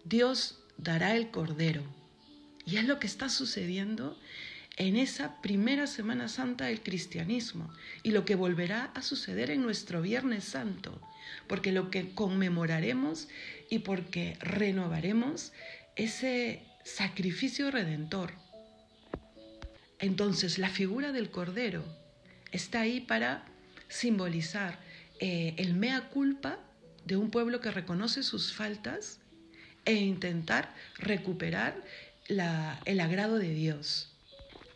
Dios 0.04 0.60
dará 0.78 1.16
el 1.16 1.32
cordero. 1.32 1.84
Y 2.66 2.78
es 2.78 2.86
lo 2.86 3.00
que 3.00 3.08
está 3.08 3.30
sucediendo 3.30 4.20
en 4.78 4.96
esa 4.96 5.42
primera 5.42 5.88
Semana 5.88 6.28
Santa 6.28 6.66
del 6.66 6.82
cristianismo 6.82 7.72
y 8.04 8.12
lo 8.12 8.26
que 8.26 8.36
volverá 8.36 8.86
a 8.96 9.02
suceder 9.02 9.52
en 9.52 9.62
nuestro 9.62 10.02
Viernes 10.02 10.44
Santo, 10.44 11.02
porque 11.48 11.72
lo 11.72 11.92
que 11.92 12.14
conmemoraremos 12.14 13.28
y 13.70 13.80
porque 13.80 14.38
renovaremos 14.40 15.52
ese 15.96 16.64
sacrificio 16.84 17.70
redentor. 17.70 18.34
Entonces 20.00 20.58
la 20.58 20.70
figura 20.70 21.12
del 21.12 21.30
Cordero 21.30 21.84
está 22.52 22.82
ahí 22.82 23.02
para 23.02 23.46
simbolizar 23.88 24.80
eh, 25.20 25.54
el 25.58 25.76
mea 25.76 26.10
culpa 26.10 26.60
de 27.12 27.18
un 27.18 27.30
pueblo 27.30 27.60
que 27.60 27.72
reconoce 27.72 28.24
sus 28.24 28.54
faltas 28.54 29.20
e 29.84 29.96
intentar 29.96 30.74
recuperar 30.98 31.76
el 32.30 33.00
agrado 33.02 33.38
de 33.38 33.54
Dios. 33.54 34.14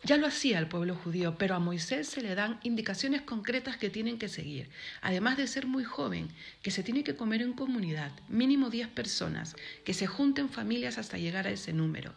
Ya 0.04 0.18
lo 0.18 0.26
hacía 0.26 0.58
el 0.58 0.68
pueblo 0.68 0.96
judío, 0.96 1.38
pero 1.38 1.54
a 1.54 1.60
Moisés 1.60 2.08
se 2.08 2.20
le 2.20 2.34
dan 2.34 2.60
indicaciones 2.62 3.22
concretas 3.22 3.78
que 3.78 3.88
tienen 3.88 4.18
que 4.18 4.28
seguir. 4.28 4.68
Además 5.00 5.38
de 5.38 5.46
ser 5.46 5.66
muy 5.66 5.82
joven, 5.82 6.28
que 6.60 6.70
se 6.70 6.82
tiene 6.82 7.04
que 7.04 7.16
comer 7.16 7.40
en 7.40 7.54
comunidad, 7.54 8.12
mínimo 8.28 8.68
10 8.68 8.88
personas, 8.88 9.56
que 9.86 9.94
se 9.94 10.06
junten 10.06 10.50
familias 10.50 10.98
hasta 10.98 11.16
llegar 11.16 11.46
a 11.46 11.52
ese 11.52 11.72
número, 11.72 12.12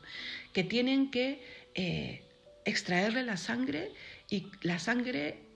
que 0.52 0.66
tienen 0.66 1.12
que 1.12 1.42
eh, 1.76 2.26
extraerle 2.66 3.24
la 3.24 3.38
sangre 3.38 3.94
y 4.30 4.48
la 4.64 4.80
sangre 4.80 5.49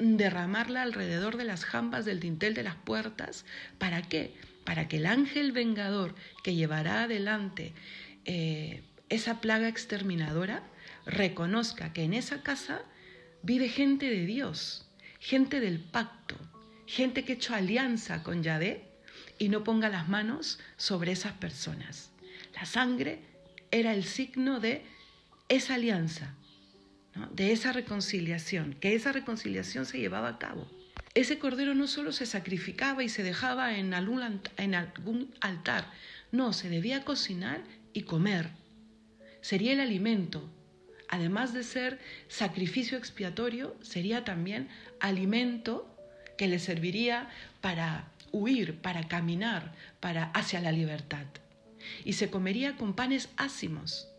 derramarla 0.00 0.82
alrededor 0.82 1.36
de 1.36 1.44
las 1.44 1.64
jambas 1.64 2.04
del 2.04 2.20
dintel 2.20 2.54
de 2.54 2.62
las 2.62 2.76
puertas. 2.76 3.44
¿Para 3.78 4.02
qué? 4.02 4.34
Para 4.64 4.88
que 4.88 4.96
el 4.96 5.06
ángel 5.06 5.52
vengador 5.52 6.14
que 6.42 6.54
llevará 6.54 7.04
adelante 7.04 7.72
eh, 8.24 8.82
esa 9.08 9.40
plaga 9.40 9.68
exterminadora 9.68 10.62
reconozca 11.06 11.92
que 11.92 12.04
en 12.04 12.14
esa 12.14 12.42
casa 12.42 12.82
vive 13.42 13.68
gente 13.68 14.08
de 14.08 14.26
Dios, 14.26 14.86
gente 15.18 15.60
del 15.60 15.80
pacto, 15.80 16.36
gente 16.86 17.24
que 17.24 17.32
ha 17.32 17.36
hecho 17.36 17.54
alianza 17.54 18.22
con 18.22 18.42
Yahvé 18.42 18.88
y 19.38 19.48
no 19.48 19.64
ponga 19.64 19.88
las 19.88 20.08
manos 20.08 20.58
sobre 20.76 21.12
esas 21.12 21.32
personas. 21.32 22.12
La 22.54 22.66
sangre 22.66 23.20
era 23.70 23.94
el 23.94 24.04
signo 24.04 24.60
de 24.60 24.84
esa 25.48 25.74
alianza, 25.74 26.34
de 27.32 27.52
esa 27.52 27.72
reconciliación, 27.72 28.74
que 28.74 28.94
esa 28.94 29.12
reconciliación 29.12 29.86
se 29.86 29.98
llevaba 29.98 30.28
a 30.28 30.38
cabo. 30.38 30.70
Ese 31.14 31.38
cordero 31.38 31.74
no 31.74 31.88
solo 31.88 32.12
se 32.12 32.26
sacrificaba 32.26 33.02
y 33.02 33.08
se 33.08 33.22
dejaba 33.22 33.76
en 33.76 33.94
algún, 33.94 34.40
en 34.56 34.74
algún 34.74 35.34
altar, 35.40 35.90
no, 36.30 36.52
se 36.52 36.68
debía 36.68 37.04
cocinar 37.04 37.62
y 37.92 38.02
comer. 38.02 38.50
Sería 39.40 39.72
el 39.72 39.80
alimento 39.80 40.48
además 41.10 41.52
de 41.52 41.64
ser 41.64 41.98
sacrificio 42.28 42.96
expiatorio, 42.96 43.76
sería 43.82 44.24
también 44.24 44.68
alimento 45.00 45.94
que 46.38 46.46
le 46.46 46.58
serviría 46.58 47.28
para 47.60 48.08
huir, 48.32 48.76
para 48.80 49.08
caminar, 49.08 49.74
para 49.98 50.30
hacia 50.30 50.60
la 50.60 50.72
libertad. 50.72 51.26
Y 52.04 52.12
se 52.12 52.30
comería 52.30 52.76
con 52.76 52.94
panes 52.94 53.28
ácimos 53.36 54.09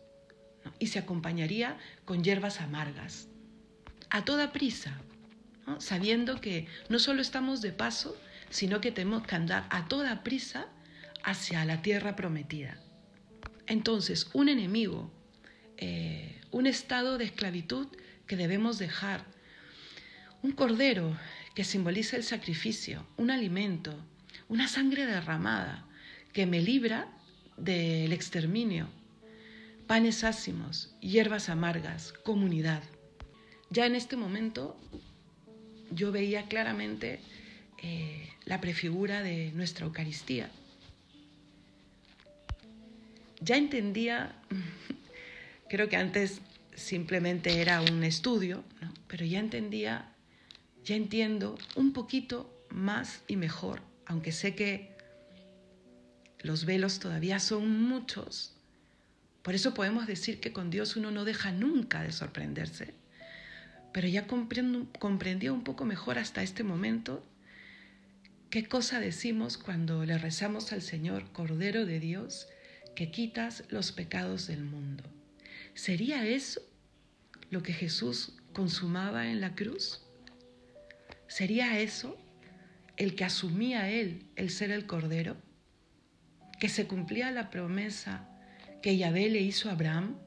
y 0.78 0.88
se 0.88 0.98
acompañaría 0.98 1.78
con 2.04 2.22
hierbas 2.22 2.60
amargas. 2.60 3.28
A 4.10 4.24
toda 4.24 4.52
prisa, 4.52 5.00
sabiendo 5.78 6.40
que 6.40 6.66
no 6.88 6.98
solo 6.98 7.22
estamos 7.22 7.62
de 7.62 7.72
paso, 7.72 8.16
sino 8.50 8.80
que 8.80 8.92
tenemos 8.92 9.26
que 9.26 9.34
andar 9.34 9.66
a 9.70 9.88
toda 9.88 10.22
prisa 10.22 10.66
hacia 11.24 11.64
la 11.64 11.82
tierra 11.82 12.16
prometida. 12.16 12.78
Entonces, 13.66 14.28
un 14.34 14.48
enemigo 14.48 15.10
eh, 15.84 16.40
un 16.52 16.68
estado 16.68 17.18
de 17.18 17.24
esclavitud 17.24 17.88
que 18.28 18.36
debemos 18.36 18.78
dejar, 18.78 19.24
un 20.40 20.52
cordero 20.52 21.18
que 21.56 21.64
simboliza 21.64 22.16
el 22.16 22.22
sacrificio, 22.22 23.04
un 23.16 23.32
alimento, 23.32 23.92
una 24.48 24.68
sangre 24.68 25.06
derramada 25.06 25.84
que 26.32 26.46
me 26.46 26.60
libra 26.60 27.08
del 27.56 28.12
exterminio, 28.12 28.88
panes 29.92 30.24
ácimos, 30.24 30.88
hierbas 31.02 31.50
amargas, 31.50 32.14
comunidad. 32.24 32.82
Ya 33.68 33.84
en 33.84 33.94
este 33.94 34.16
momento 34.16 34.80
yo 35.90 36.10
veía 36.10 36.46
claramente 36.46 37.20
eh, 37.82 38.30
la 38.46 38.58
prefigura 38.58 39.22
de 39.22 39.52
nuestra 39.52 39.84
Eucaristía. 39.84 40.50
Ya 43.42 43.58
entendía 43.58 44.34
Creo 45.68 45.90
que 45.90 45.96
antes 45.96 46.40
simplemente 46.74 47.60
era 47.60 47.82
un 47.82 48.02
estudio, 48.02 48.64
pero 49.08 49.26
ya 49.26 49.40
entendía, 49.40 50.10
ya 50.84 50.96
entiendo 50.96 51.58
un 51.76 51.92
poquito 51.92 52.50
más 52.70 53.24
y 53.28 53.36
mejor, 53.36 53.82
aunque 54.06 54.32
sé 54.32 54.54
que 54.54 54.96
los 56.38 56.64
velos 56.64 56.98
todavía 56.98 57.38
son 57.40 57.82
muchos. 57.82 58.56
Por 59.42 59.54
eso 59.54 59.74
podemos 59.74 60.06
decir 60.06 60.40
que 60.40 60.52
con 60.52 60.70
Dios 60.70 60.96
uno 60.96 61.10
no 61.10 61.24
deja 61.24 61.52
nunca 61.52 62.02
de 62.02 62.12
sorprenderse. 62.12 62.94
Pero 63.92 64.08
ya 64.08 64.26
comprendía 64.26 65.52
un 65.52 65.64
poco 65.64 65.84
mejor 65.84 66.18
hasta 66.18 66.42
este 66.42 66.62
momento 66.62 67.24
¿Qué 68.52 68.66
cosa 68.68 69.00
decimos 69.00 69.56
cuando 69.56 70.04
le 70.04 70.18
rezamos 70.18 70.74
al 70.74 70.82
Señor, 70.82 71.32
Cordero 71.32 71.86
de 71.86 71.98
Dios, 72.00 72.48
que 72.94 73.10
quitas 73.10 73.64
los 73.70 73.92
pecados 73.92 74.46
del 74.46 74.62
mundo? 74.62 75.04
¿Sería 75.72 76.26
eso 76.26 76.60
lo 77.48 77.62
que 77.62 77.72
Jesús 77.72 78.36
consumaba 78.52 79.30
en 79.30 79.40
la 79.40 79.54
cruz? 79.54 80.02
¿Sería 81.28 81.80
eso 81.80 82.14
el 82.98 83.14
que 83.14 83.24
asumía 83.24 83.88
él 83.88 84.26
el 84.36 84.50
ser 84.50 84.70
el 84.70 84.84
Cordero? 84.84 85.38
¿Que 86.60 86.68
se 86.68 86.86
cumplía 86.86 87.30
la 87.30 87.48
promesa 87.48 88.28
que 88.82 88.96
Yahvé 88.96 89.28
le 89.30 89.40
hizo 89.40 89.68
a 89.68 89.72
Abraham, 89.72 90.18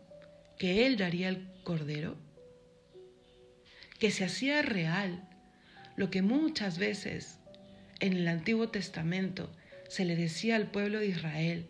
que 0.58 0.86
él 0.86 0.98
daría 0.98 1.28
el 1.28 1.46
Cordero? 1.64 2.16
¿Que 4.00 4.12
se 4.12 4.24
hacía 4.24 4.62
real 4.62 5.28
lo 5.98 6.10
que 6.10 6.22
muchas 6.22 6.78
veces 6.78 7.40
en 8.00 8.14
el 8.14 8.28
Antiguo 8.28 8.70
Testamento 8.70 9.52
se 9.90 10.06
le 10.06 10.16
decía 10.16 10.56
al 10.56 10.72
pueblo 10.72 11.00
de 11.00 11.08
Israel, 11.08 11.68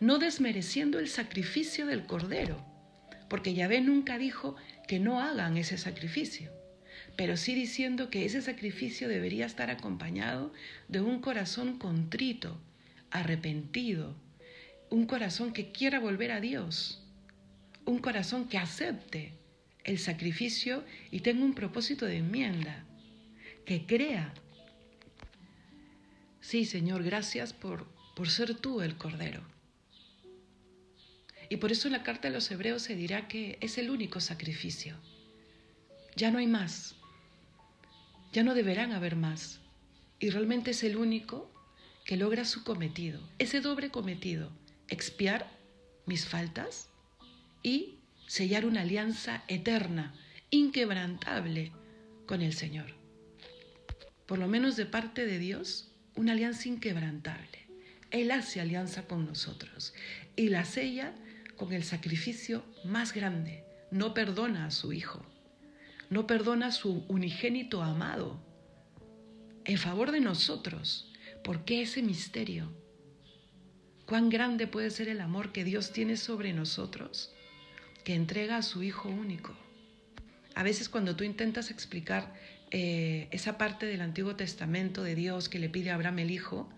no 0.00 0.18
desmereciendo 0.18 0.98
el 0.98 1.08
sacrificio 1.08 1.86
del 1.86 2.06
Cordero, 2.06 2.64
porque 3.28 3.54
Yahvé 3.54 3.80
nunca 3.80 4.18
dijo 4.18 4.56
que 4.88 4.98
no 4.98 5.20
hagan 5.20 5.56
ese 5.56 5.78
sacrificio, 5.78 6.52
pero 7.16 7.36
sí 7.36 7.54
diciendo 7.54 8.08
que 8.08 8.24
ese 8.24 8.40
sacrificio 8.40 9.08
debería 9.08 9.46
estar 9.46 9.70
acompañado 9.70 10.52
de 10.88 11.00
un 11.00 11.20
corazón 11.20 11.78
contrito, 11.78 12.60
arrepentido, 13.10 14.16
un 14.90 15.06
corazón 15.06 15.52
que 15.52 15.72
quiera 15.72 15.98
volver 15.98 16.32
a 16.32 16.40
Dios, 16.40 17.02
un 17.84 17.98
corazón 17.98 18.48
que 18.48 18.58
acepte 18.58 19.32
el 19.84 19.98
sacrificio 19.98 20.84
y 21.10 21.20
tenga 21.20 21.44
un 21.44 21.54
propósito 21.54 22.06
de 22.06 22.18
enmienda, 22.18 22.84
que 23.66 23.86
crea. 23.86 24.32
Sí, 26.40 26.64
Señor, 26.64 27.02
gracias 27.02 27.52
por, 27.52 27.86
por 28.14 28.28
ser 28.28 28.54
tú 28.54 28.80
el 28.82 28.96
Cordero. 28.96 29.42
Y 31.48 31.58
por 31.58 31.72
eso 31.72 31.88
en 31.88 31.92
la 31.92 32.02
carta 32.02 32.28
de 32.28 32.34
los 32.34 32.50
Hebreos 32.50 32.82
se 32.82 32.96
dirá 32.96 33.28
que 33.28 33.58
es 33.60 33.78
el 33.78 33.90
único 33.90 34.20
sacrificio. 34.20 34.96
Ya 36.16 36.30
no 36.30 36.38
hay 36.38 36.46
más. 36.46 36.96
Ya 38.32 38.42
no 38.42 38.54
deberán 38.54 38.92
haber 38.92 39.16
más. 39.16 39.60
Y 40.18 40.30
realmente 40.30 40.70
es 40.70 40.82
el 40.84 40.96
único 40.96 41.50
que 42.04 42.16
logra 42.16 42.44
su 42.44 42.64
cometido, 42.64 43.20
ese 43.38 43.60
doble 43.60 43.90
cometido, 43.90 44.50
expiar 44.88 45.50
mis 46.06 46.26
faltas 46.26 46.90
y 47.62 47.98
sellar 48.26 48.66
una 48.66 48.82
alianza 48.82 49.44
eterna, 49.48 50.14
inquebrantable 50.50 51.72
con 52.26 52.42
el 52.42 52.52
Señor. 52.52 52.94
Por 54.26 54.38
lo 54.38 54.48
menos 54.48 54.76
de 54.76 54.86
parte 54.86 55.26
de 55.26 55.38
Dios, 55.38 55.92
una 56.16 56.32
alianza 56.32 56.68
inquebrantable. 56.68 57.66
Él 58.10 58.30
hace 58.30 58.60
alianza 58.60 59.06
con 59.06 59.26
nosotros 59.26 59.94
y 60.36 60.48
la 60.48 60.64
sella 60.64 61.14
con 61.56 61.72
el 61.72 61.84
sacrificio 61.84 62.64
más 62.84 63.12
grande. 63.12 63.64
No 63.90 64.14
perdona 64.14 64.66
a 64.66 64.70
su 64.70 64.92
Hijo, 64.92 65.24
no 66.10 66.26
perdona 66.26 66.66
a 66.66 66.72
su 66.72 67.04
unigénito 67.08 67.82
amado 67.82 68.40
en 69.64 69.78
favor 69.78 70.12
de 70.12 70.20
nosotros. 70.20 71.10
¿Por 71.42 71.64
qué 71.64 71.82
ese 71.82 72.02
misterio? 72.02 72.83
¿Cuán 74.06 74.28
grande 74.28 74.66
puede 74.66 74.90
ser 74.90 75.08
el 75.08 75.22
amor 75.22 75.50
que 75.50 75.64
Dios 75.64 75.92
tiene 75.92 76.18
sobre 76.18 76.52
nosotros? 76.52 77.32
Que 78.04 78.14
entrega 78.14 78.58
a 78.58 78.62
su 78.62 78.82
Hijo 78.82 79.08
único. 79.08 79.54
A 80.54 80.62
veces 80.62 80.90
cuando 80.90 81.16
tú 81.16 81.24
intentas 81.24 81.70
explicar 81.70 82.34
eh, 82.70 83.28
esa 83.30 83.56
parte 83.56 83.86
del 83.86 84.02
Antiguo 84.02 84.36
Testamento 84.36 85.02
de 85.02 85.14
Dios 85.14 85.48
que 85.48 85.58
le 85.58 85.70
pide 85.70 85.90
a 85.90 85.94
Abraham 85.94 86.18
el 86.18 86.30
Hijo, 86.30 86.68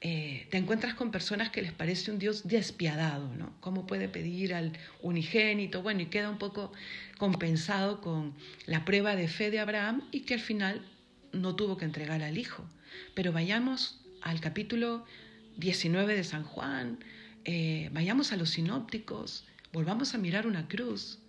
eh, 0.00 0.48
te 0.50 0.56
encuentras 0.56 0.94
con 0.94 1.12
personas 1.12 1.50
que 1.50 1.62
les 1.62 1.72
parece 1.72 2.10
un 2.10 2.18
Dios 2.18 2.48
despiadado, 2.48 3.32
¿no? 3.34 3.54
¿Cómo 3.60 3.86
puede 3.86 4.08
pedir 4.08 4.52
al 4.52 4.72
unigénito? 5.02 5.82
Bueno, 5.82 6.00
y 6.00 6.06
queda 6.06 6.28
un 6.28 6.38
poco 6.38 6.72
compensado 7.16 8.00
con 8.00 8.34
la 8.66 8.84
prueba 8.84 9.14
de 9.14 9.28
fe 9.28 9.52
de 9.52 9.60
Abraham 9.60 10.02
y 10.10 10.22
que 10.22 10.34
al 10.34 10.40
final 10.40 10.84
no 11.32 11.54
tuvo 11.54 11.76
que 11.76 11.84
entregar 11.84 12.22
al 12.22 12.38
Hijo. 12.38 12.68
Pero 13.14 13.32
vayamos 13.32 14.00
al 14.20 14.40
capítulo 14.40 15.06
19 15.56 16.14
de 16.14 16.24
San 16.24 16.44
Juan, 16.44 16.98
eh, 17.44 17.88
vayamos 17.92 18.32
a 18.32 18.36
los 18.36 18.50
sinópticos, 18.50 19.46
volvamos 19.72 20.14
a 20.14 20.18
mirar 20.18 20.46
una 20.46 20.68
cruz. 20.68 21.20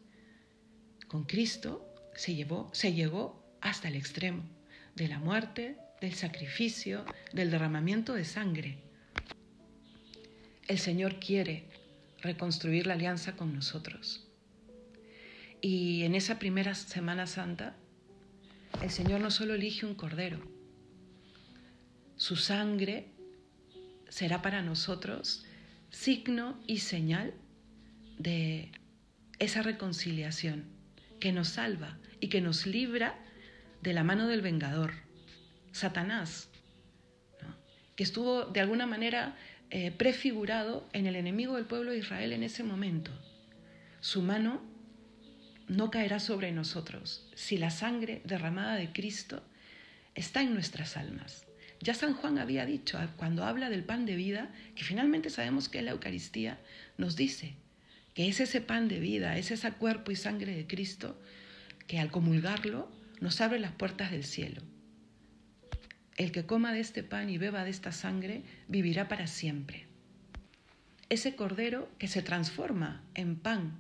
Con 1.08 1.24
Cristo 1.24 1.88
se, 2.16 2.36
llevó, 2.36 2.70
se 2.74 2.94
llegó 2.94 3.44
hasta 3.62 3.88
el 3.88 3.96
extremo 3.96 4.44
de 4.96 5.08
la 5.08 5.20
muerte, 5.20 5.78
del 6.02 6.14
sacrificio, 6.14 7.06
del 7.34 7.52
derramamiento 7.52 8.14
de 8.14 8.26
sangre. 8.26 8.78
El 10.68 10.80
Señor 10.80 11.20
quiere 11.20 11.70
reconstruir 12.22 12.88
la 12.88 12.94
alianza 12.94 13.36
con 13.36 13.54
nosotros. 13.54 14.28
Y 15.62 16.04
en 16.04 16.16
esa 16.16 16.38
primera 16.38 16.76
Semana 16.76 17.26
Santa, 17.26 17.76
el 18.82 18.92
Señor 18.92 19.22
no 19.22 19.32
solo 19.32 19.54
elige 19.56 19.86
un 19.86 19.96
cordero, 19.96 20.40
su 22.16 22.36
sangre 22.36 23.12
será 24.10 24.42
para 24.42 24.62
nosotros 24.62 25.46
signo 25.90 26.60
y 26.68 26.80
señal 26.80 27.34
de 28.18 28.72
esa 29.40 29.62
reconciliación 29.62 30.66
que 31.20 31.32
nos 31.32 31.50
salva 31.50 31.98
y 32.20 32.30
que 32.30 32.42
nos 32.42 32.66
libra 32.66 33.18
de 33.82 33.94
la 33.94 34.04
mano 34.04 34.28
del 34.28 34.42
vengador 34.42 34.94
Satanás, 35.72 36.50
que 37.96 38.04
estuvo 38.04 38.46
de 38.46 38.60
alguna 38.60 38.86
manera 38.86 39.36
eh, 39.70 39.92
prefigurado 39.92 40.88
en 40.94 41.08
el 41.08 41.16
enemigo 41.16 41.56
del 41.56 41.66
pueblo 41.66 41.92
de 41.92 42.00
Israel 42.00 42.34
en 42.34 42.44
ese 42.44 42.64
momento. 42.64 43.12
Su 44.00 44.22
mano 44.22 44.62
no 45.68 45.92
caerá 45.92 46.20
sobre 46.20 46.52
nosotros 46.52 47.30
si 47.36 47.58
la 47.58 47.70
sangre 47.70 48.22
derramada 48.24 48.76
de 48.76 48.92
Cristo 48.92 49.44
está 50.16 50.42
en 50.42 50.54
nuestras 50.54 50.98
almas. 50.98 51.47
Ya 51.82 51.94
San 51.94 52.14
Juan 52.14 52.38
había 52.40 52.66
dicho, 52.66 52.98
ah, 52.98 53.14
cuando 53.18 53.44
habla 53.44 53.70
del 53.70 53.84
pan 53.84 54.06
de 54.06 54.16
vida, 54.16 54.52
que 54.76 54.84
finalmente 54.84 55.30
sabemos 55.30 55.70
que 55.70 55.82
la 55.82 55.92
Eucaristía, 55.92 56.60
nos 56.98 57.16
dice 57.16 57.56
que 58.14 58.28
es 58.28 58.40
ese 58.40 58.62
pan 58.62 58.88
de 58.88 59.00
vida, 59.00 59.38
es 59.38 59.52
ese 59.52 59.72
cuerpo 59.74 60.12
y 60.12 60.16
sangre 60.16 60.56
de 60.56 60.66
Cristo, 60.66 61.22
que 61.86 62.00
al 62.00 62.10
comulgarlo 62.10 62.92
nos 63.22 63.42
abre 63.42 63.60
las 63.60 63.74
puertas 63.74 64.10
del 64.10 64.24
cielo. 64.24 64.64
El 66.16 66.32
que 66.32 66.46
coma 66.46 66.74
de 66.74 66.80
este 66.80 67.04
pan 67.04 67.30
y 67.30 67.38
beba 67.38 67.64
de 67.64 67.70
esta 67.70 67.92
sangre 67.92 68.42
vivirá 68.68 69.08
para 69.08 69.28
siempre. 69.28 69.86
Ese 71.10 71.36
cordero 71.36 71.90
que 72.00 72.08
se 72.08 72.24
transforma 72.24 73.04
en 73.14 73.36
pan, 73.36 73.78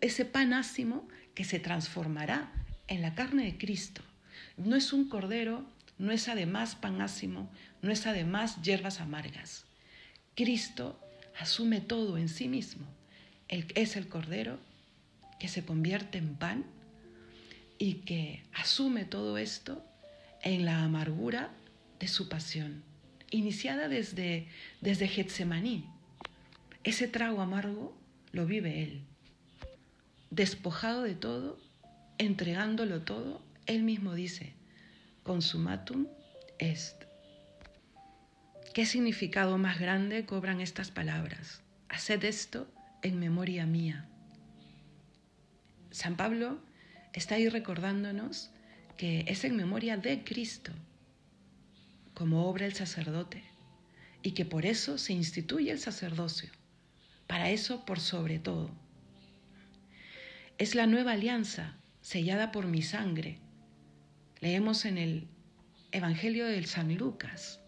ese 0.00 0.24
pan 0.24 0.52
ácimo 0.52 1.08
que 1.34 1.44
se 1.44 1.58
transformará 1.58 2.52
en 2.86 3.02
la 3.02 3.16
carne 3.16 3.44
de 3.44 3.58
Cristo. 3.58 4.02
No 4.56 4.76
es 4.76 4.92
un 4.92 5.08
cordero, 5.08 5.68
no 6.00 6.12
es 6.12 6.28
además 6.28 6.76
pan 6.76 7.02
ácimo, 7.02 7.50
no 7.82 7.92
es 7.92 8.06
además 8.06 8.62
hierbas 8.62 9.00
amargas. 9.00 9.66
Cristo 10.34 10.98
asume 11.38 11.82
todo 11.82 12.16
en 12.16 12.30
sí 12.30 12.48
mismo. 12.48 12.86
Es 13.48 13.96
el 13.96 14.08
cordero 14.08 14.58
que 15.38 15.48
se 15.48 15.62
convierte 15.62 16.16
en 16.16 16.36
pan 16.36 16.64
y 17.76 17.96
que 18.06 18.42
asume 18.54 19.04
todo 19.04 19.36
esto 19.36 19.84
en 20.42 20.64
la 20.64 20.84
amargura 20.84 21.50
de 21.98 22.08
su 22.08 22.30
pasión, 22.30 22.82
iniciada 23.30 23.88
desde, 23.88 24.48
desde 24.80 25.06
Getsemaní. 25.06 25.84
Ese 26.82 27.08
trago 27.08 27.42
amargo 27.42 27.94
lo 28.32 28.46
vive 28.46 28.84
Él. 28.84 29.02
Despojado 30.30 31.02
de 31.02 31.14
todo, 31.14 31.60
entregándolo 32.16 33.02
todo, 33.02 33.42
Él 33.66 33.82
mismo 33.82 34.14
dice, 34.14 34.54
consumatum 35.22 36.06
est. 36.58 37.04
¿Qué 38.74 38.86
significado 38.86 39.58
más 39.58 39.78
grande 39.78 40.24
cobran 40.26 40.60
estas 40.60 40.90
palabras? 40.90 41.62
Haced 41.88 42.24
esto 42.24 42.68
en 43.02 43.18
memoria 43.18 43.66
mía. 43.66 44.08
San 45.90 46.16
Pablo 46.16 46.60
está 47.12 47.34
ahí 47.34 47.48
recordándonos 47.48 48.50
que 48.96 49.24
es 49.26 49.44
en 49.44 49.56
memoria 49.56 49.96
de 49.96 50.22
Cristo 50.22 50.72
como 52.14 52.46
obra 52.46 52.66
el 52.66 52.74
sacerdote 52.74 53.42
y 54.22 54.32
que 54.32 54.44
por 54.44 54.66
eso 54.66 54.98
se 54.98 55.14
instituye 55.14 55.70
el 55.70 55.78
sacerdocio, 55.78 56.50
para 57.26 57.50
eso 57.50 57.84
por 57.86 57.98
sobre 57.98 58.38
todo. 58.38 58.70
Es 60.58 60.74
la 60.74 60.86
nueva 60.86 61.12
alianza 61.12 61.76
sellada 62.02 62.52
por 62.52 62.66
mi 62.66 62.82
sangre. 62.82 63.38
Leemos 64.40 64.86
en 64.86 64.96
el 64.96 65.28
Evangelio 65.92 66.46
del 66.46 66.64
San 66.64 66.94
Lucas. 66.96 67.60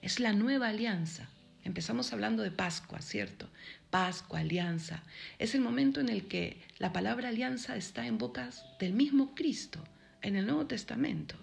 Es 0.00 0.18
la 0.18 0.32
nueva 0.32 0.68
alianza. 0.68 1.28
Empezamos 1.62 2.12
hablando 2.12 2.42
de 2.42 2.50
Pascua, 2.50 3.00
¿cierto? 3.00 3.48
Pascua, 3.88 4.40
alianza. 4.40 5.04
Es 5.38 5.54
el 5.54 5.60
momento 5.60 6.00
en 6.00 6.08
el 6.08 6.26
que 6.26 6.60
la 6.78 6.92
palabra 6.92 7.28
alianza 7.28 7.76
está 7.76 8.04
en 8.06 8.18
bocas 8.18 8.64
del 8.80 8.94
mismo 8.94 9.36
Cristo 9.36 9.84
en 10.22 10.34
el 10.34 10.46
Nuevo 10.46 10.66
Testamento. 10.66 11.36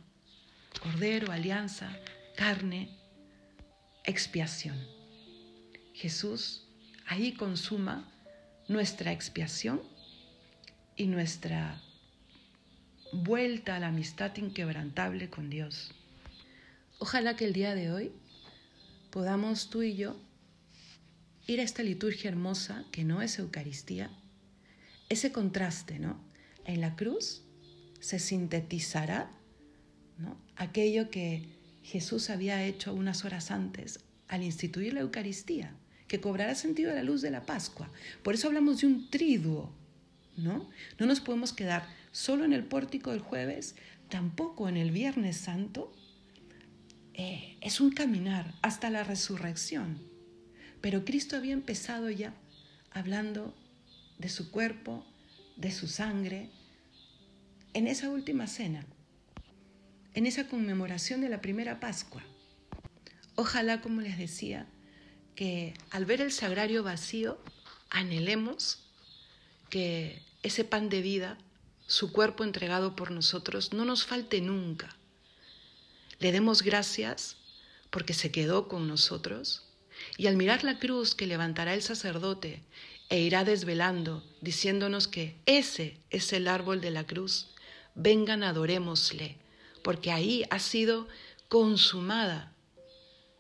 Cordero, 0.84 1.32
alianza, 1.32 1.98
carne, 2.36 2.90
expiación. 4.04 4.78
Jesús 5.94 6.68
ahí 7.08 7.32
consuma 7.32 8.12
nuestra 8.68 9.14
expiación 9.14 9.82
y 10.98 11.08
nuestra 11.08 11.82
vuelta 13.12 13.76
a 13.76 13.80
la 13.80 13.88
amistad 13.88 14.36
inquebrantable 14.38 15.30
con 15.30 15.50
Dios. 15.50 15.92
Ojalá 17.00 17.36
que 17.36 17.46
el 17.46 17.54
día 17.54 17.76
de 17.76 17.92
hoy 17.92 18.12
podamos 19.10 19.70
tú 19.70 19.82
y 19.82 19.96
yo 19.96 20.20
ir 21.48 21.60
a 21.60 21.64
esta 21.64 21.82
liturgia 21.82 22.30
hermosa 22.30 22.86
que 22.92 23.04
no 23.04 23.22
es 23.22 23.40
Eucaristía, 23.40 24.12
ese 25.10 25.32
contraste, 25.32 25.98
¿no? 25.98 26.22
En 26.66 26.82
la 26.82 26.96
cruz 26.96 27.42
se 28.00 28.20
sintetizará 28.20 29.32
¿no? 30.18 30.38
aquello 30.56 31.10
que 31.10 31.50
Jesús 31.84 32.30
había 32.30 32.64
hecho 32.66 32.94
unas 32.94 33.26
horas 33.26 33.50
antes 33.50 34.02
al 34.28 34.44
instituir 34.44 34.94
la 34.94 35.00
Eucaristía, 35.00 35.74
que 36.08 36.22
cobrará 36.22 36.54
sentido 36.54 36.92
a 36.92 36.96
la 36.96 37.04
luz 37.04 37.22
de 37.22 37.32
la 37.32 37.46
Pascua. 37.46 37.90
Por 38.22 38.36
eso 38.36 38.48
hablamos 38.48 38.82
de 38.82 38.88
un 38.88 39.10
triduo, 39.10 39.74
¿no? 40.38 40.70
No 41.00 41.06
nos 41.06 41.20
podemos 41.20 41.54
quedar 41.54 41.88
solo 42.12 42.46
en 42.46 42.54
el 42.54 42.64
pórtico 42.64 43.12
del 43.12 43.22
jueves, 43.22 43.76
tampoco 44.10 44.70
en 44.70 44.78
el 44.78 44.92
Viernes 44.92 45.38
Santo. 45.38 45.92
Eh, 47.14 47.58
es 47.62 47.82
un 47.82 47.92
caminar 47.92 48.54
hasta 48.62 48.90
la 48.90 49.04
resurrección. 49.04 50.02
Pero 50.82 51.06
Cristo 51.06 51.36
había 51.36 51.54
empezado 51.54 52.10
ya 52.10 52.34
hablando 52.92 53.54
de 54.18 54.30
su 54.30 54.52
cuerpo, 54.52 55.06
de 55.58 55.72
su 55.72 55.88
sangre, 55.88 56.50
en 57.74 57.88
esa 57.88 58.10
última 58.10 58.48
cena, 58.48 58.86
en 60.14 60.26
esa 60.26 60.48
conmemoración 60.48 61.22
de 61.22 61.30
la 61.30 61.42
primera 61.42 61.80
Pascua. 61.80 62.24
Ojalá, 63.36 63.82
como 63.82 64.02
les 64.02 64.18
decía, 64.18 64.68
que 65.36 65.74
al 65.92 66.06
ver 66.06 66.22
el 66.22 66.32
sagrario 66.32 66.84
vacío, 66.84 67.42
anhelemos 67.90 68.90
que 69.70 70.22
ese 70.44 70.64
pan 70.64 70.90
de 70.90 71.02
vida, 71.02 71.38
su 71.90 72.12
cuerpo 72.12 72.44
entregado 72.44 72.96
por 72.96 73.10
nosotros, 73.10 73.74
no 73.74 73.84
nos 73.84 74.06
falte 74.06 74.42
nunca. 74.42 74.96
Le 76.20 76.32
demos 76.32 76.62
gracias 76.62 77.36
porque 77.90 78.14
se 78.14 78.32
quedó 78.32 78.68
con 78.68 78.88
nosotros 78.88 79.64
y 80.16 80.28
al 80.28 80.38
mirar 80.38 80.64
la 80.64 80.78
cruz 80.78 81.16
que 81.16 81.26
levantará 81.26 81.74
el 81.74 81.82
sacerdote 81.82 82.62
e 83.10 83.22
irá 83.22 83.44
desvelando, 83.44 84.24
diciéndonos 84.40 85.08
que 85.08 85.36
ese 85.48 85.98
es 86.12 86.32
el 86.32 86.48
árbol 86.48 86.80
de 86.80 86.92
la 86.92 87.08
cruz, 87.08 87.48
vengan 87.96 88.44
adorémosle, 88.44 89.40
porque 89.84 90.12
ahí 90.12 90.46
ha 90.52 90.60
sido 90.60 91.08
consumada, 91.48 92.54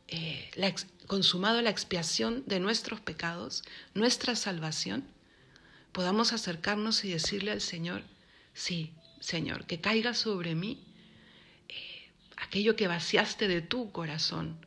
eh, 0.07 0.49
la, 0.55 0.73
consumado 1.05 1.61
la 1.61 1.69
expiación 1.69 2.43
de 2.47 2.59
nuestros 2.59 2.99
pecados, 2.99 3.61
nuestra 3.93 4.35
salvación, 4.35 5.05
podamos 5.91 6.33
acercarnos 6.33 7.05
y 7.05 7.11
decirle 7.11 7.51
al 7.51 7.61
Señor, 7.61 8.01
sí, 8.59 8.93
Señor, 9.21 9.65
que 9.65 9.79
caiga 9.79 10.13
sobre 10.13 10.53
mí 10.53 10.83
eh, 11.69 12.11
aquello 12.37 12.75
que 12.75 12.87
vaciaste 12.87 13.47
de 13.47 13.61
tu 13.61 13.91
corazón 13.91 14.65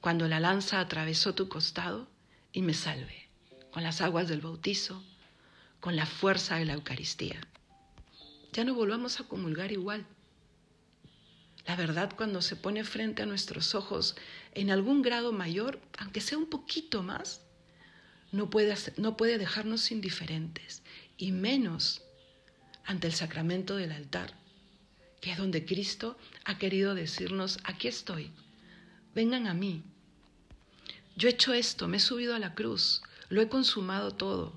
cuando 0.00 0.28
la 0.28 0.40
lanza 0.40 0.78
atravesó 0.78 1.34
tu 1.34 1.48
costado 1.48 2.06
y 2.52 2.60
me 2.60 2.74
salve 2.74 3.28
con 3.70 3.82
las 3.82 4.02
aguas 4.02 4.28
del 4.28 4.42
bautizo, 4.42 5.02
con 5.80 5.96
la 5.96 6.04
fuerza 6.04 6.56
de 6.56 6.66
la 6.66 6.74
Eucaristía. 6.74 7.40
Ya 8.52 8.64
no 8.64 8.74
volvamos 8.74 9.18
a 9.18 9.24
comulgar 9.24 9.72
igual. 9.72 10.06
La 11.64 11.76
verdad 11.76 12.12
cuando 12.14 12.42
se 12.42 12.56
pone 12.56 12.84
frente 12.84 13.22
a 13.22 13.26
nuestros 13.26 13.74
ojos 13.74 14.16
en 14.52 14.70
algún 14.70 15.00
grado 15.00 15.32
mayor, 15.32 15.80
aunque 15.96 16.20
sea 16.20 16.36
un 16.36 16.50
poquito 16.50 17.02
más, 17.02 17.40
no 18.32 18.50
puede, 18.50 18.74
no 18.98 19.16
puede 19.16 19.38
dejarnos 19.38 19.90
indiferentes, 19.90 20.82
y 21.16 21.32
menos 21.32 22.01
ante 22.84 23.06
el 23.06 23.12
sacramento 23.12 23.76
del 23.76 23.92
altar, 23.92 24.34
que 25.20 25.32
es 25.32 25.38
donde 25.38 25.64
Cristo 25.64 26.16
ha 26.44 26.58
querido 26.58 26.94
decirnos, 26.94 27.58
aquí 27.64 27.88
estoy, 27.88 28.30
vengan 29.14 29.46
a 29.46 29.54
mí, 29.54 29.82
yo 31.14 31.28
he 31.28 31.32
hecho 31.32 31.52
esto, 31.52 31.88
me 31.88 31.98
he 31.98 32.00
subido 32.00 32.34
a 32.34 32.38
la 32.38 32.54
cruz, 32.54 33.02
lo 33.28 33.42
he 33.42 33.48
consumado 33.48 34.12
todo. 34.12 34.54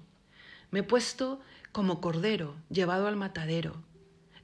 Me 0.71 0.79
he 0.79 0.83
puesto 0.83 1.41
como 1.71 1.99
cordero, 1.99 2.55
llevado 2.69 3.07
al 3.07 3.17
matadero. 3.17 3.83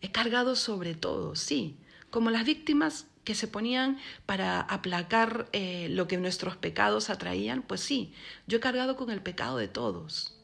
He 0.02 0.12
cargado 0.12 0.56
sobre 0.56 0.94
todo, 0.94 1.36
sí, 1.36 1.78
como 2.10 2.30
las 2.30 2.46
víctimas 2.46 3.08
que 3.24 3.36
se 3.36 3.48
ponían 3.48 3.98
para 4.26 4.60
aplacar 4.60 5.48
eh, 5.54 5.88
lo 5.89 6.08
que 6.08 6.17
nuestros 6.17 6.58
pecados 6.58 7.10
atraían, 7.10 7.62
pues 7.62 7.82
sí, 7.82 8.13
yo 8.48 8.58
he 8.58 8.62
cargado 8.62 8.98
con 8.98 9.10
el 9.10 9.22
pecado 9.22 9.58
de 9.58 9.67
todos, 9.67 10.38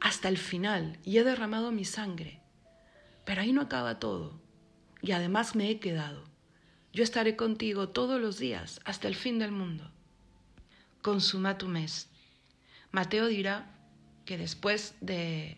hasta 0.00 0.28
el 0.28 0.36
final, 0.36 0.98
y 1.04 1.18
he 1.18 1.24
derramado 1.24 1.72
mi 1.72 1.84
sangre. 1.84 2.40
Pero 3.26 3.42
ahí 3.42 3.52
no 3.52 3.60
acaba 3.60 3.98
todo, 3.98 4.40
y 5.02 5.12
además 5.12 5.54
me 5.54 5.68
he 5.68 5.78
quedado. 5.78 6.24
Yo 6.94 7.04
estaré 7.04 7.36
contigo 7.36 7.90
todos 7.90 8.18
los 8.18 8.38
días, 8.38 8.80
hasta 8.86 9.06
el 9.08 9.14
fin 9.14 9.38
del 9.38 9.52
mundo 9.52 9.92
consumatum 11.06 11.76
est. 11.76 12.10
Mateo 12.90 13.28
dirá 13.28 13.70
que 14.24 14.36
después 14.36 14.96
de 15.00 15.56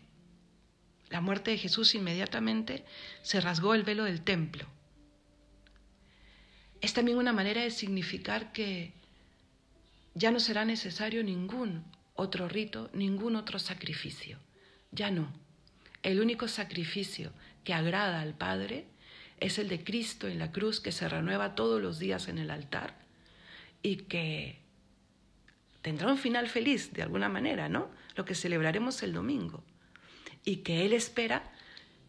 la 1.09 1.21
muerte 1.21 1.49
de 1.49 1.57
Jesús 1.57 1.95
inmediatamente 1.95 2.85
se 3.23 3.41
rasgó 3.41 3.73
el 3.73 3.81
velo 3.81 4.03
del 4.03 4.21
templo. 4.21 4.67
Es 6.81 6.93
también 6.93 7.17
una 7.17 7.33
manera 7.33 7.63
de 7.63 7.71
significar 7.71 8.51
que 8.51 8.93
ya 10.13 10.29
no 10.29 10.39
será 10.39 10.65
necesario 10.65 11.23
ningún 11.23 11.83
otro 12.13 12.47
rito, 12.47 12.91
ningún 12.93 13.35
otro 13.35 13.57
sacrificio. 13.57 14.37
Ya 14.91 15.09
no. 15.09 15.33
El 16.03 16.21
único 16.21 16.47
sacrificio 16.47 17.33
que 17.63 17.73
agrada 17.73 18.21
al 18.21 18.33
Padre 18.33 18.85
es 19.39 19.57
el 19.57 19.69
de 19.69 19.83
Cristo 19.83 20.27
en 20.27 20.39
la 20.39 20.51
cruz 20.51 20.79
que 20.79 20.91
se 20.91 21.07
renueva 21.07 21.55
todos 21.55 21.81
los 21.81 21.99
días 21.99 22.27
en 22.27 22.37
el 22.37 22.51
altar 22.51 22.95
y 23.81 23.97
que 23.97 24.59
tendrá 25.81 26.07
un 26.07 26.17
final 26.17 26.47
feliz 26.49 26.91
de 26.93 27.03
alguna 27.03 27.29
manera, 27.29 27.69
¿no? 27.69 27.89
Lo 28.15 28.25
que 28.25 28.35
celebraremos 28.35 29.01
el 29.03 29.13
domingo. 29.13 29.63
Y 30.43 30.57
que 30.57 30.85
Él 30.85 30.93
espera 30.93 31.51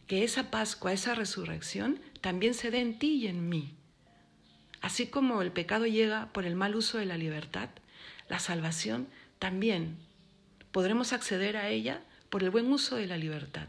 que 0.07 0.25
esa 0.25 0.51
Pascua, 0.51 0.93
esa 0.93 1.15
resurrección, 1.15 2.01
también 2.21 2.55
se 2.55 2.71
dé 2.71 2.81
en 2.81 2.99
ti 2.99 3.15
y 3.15 3.27
en 3.29 3.49
mí. 3.49 3.75
Así 4.81 5.07
como 5.07 5.43
el 5.43 5.53
pecado 5.53 5.87
llega 5.87 6.33
por 6.33 6.45
el 6.45 6.57
mal 6.57 6.75
uso 6.75 6.99
de 6.99 7.07
la 7.07 7.17
libertad, 7.17 7.69
la 8.29 8.39
salvación 8.39 9.09
también 9.39 9.99
podremos 10.73 11.13
acceder 11.13 11.57
a 11.57 11.69
ella 11.69 12.03
por 12.29 12.43
el 12.43 12.51
buen 12.51 12.73
uso 12.73 12.97
de 12.97 13.07
la 13.07 13.17
libertad. 13.17 13.69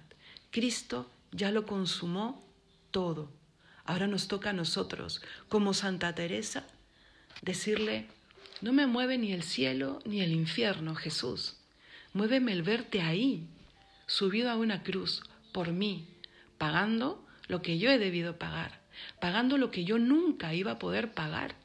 Cristo 0.51 1.10
ya 1.31 1.51
lo 1.51 1.65
consumó 1.65 2.45
todo. 2.91 3.31
Ahora 3.85 4.07
nos 4.07 4.27
toca 4.27 4.51
a 4.51 4.53
nosotros, 4.53 5.21
como 5.49 5.73
Santa 5.73 6.13
Teresa, 6.13 6.65
decirle, 7.41 8.07
no 8.61 8.73
me 8.73 8.85
mueve 8.85 9.17
ni 9.17 9.33
el 9.33 9.43
cielo 9.43 9.99
ni 10.05 10.21
el 10.21 10.31
infierno, 10.31 10.95
Jesús. 10.95 11.57
Muéveme 12.13 12.51
el 12.51 12.63
verte 12.63 13.01
ahí, 13.01 13.47
subido 14.05 14.49
a 14.51 14.55
una 14.55 14.83
cruz, 14.83 15.23
por 15.51 15.71
mí, 15.71 16.07
pagando 16.57 17.25
lo 17.47 17.61
que 17.61 17.79
yo 17.79 17.89
he 17.89 17.97
debido 17.97 18.37
pagar, 18.37 18.81
pagando 19.19 19.57
lo 19.57 19.71
que 19.71 19.83
yo 19.83 19.97
nunca 19.97 20.53
iba 20.53 20.73
a 20.73 20.79
poder 20.79 21.13
pagar, 21.13 21.55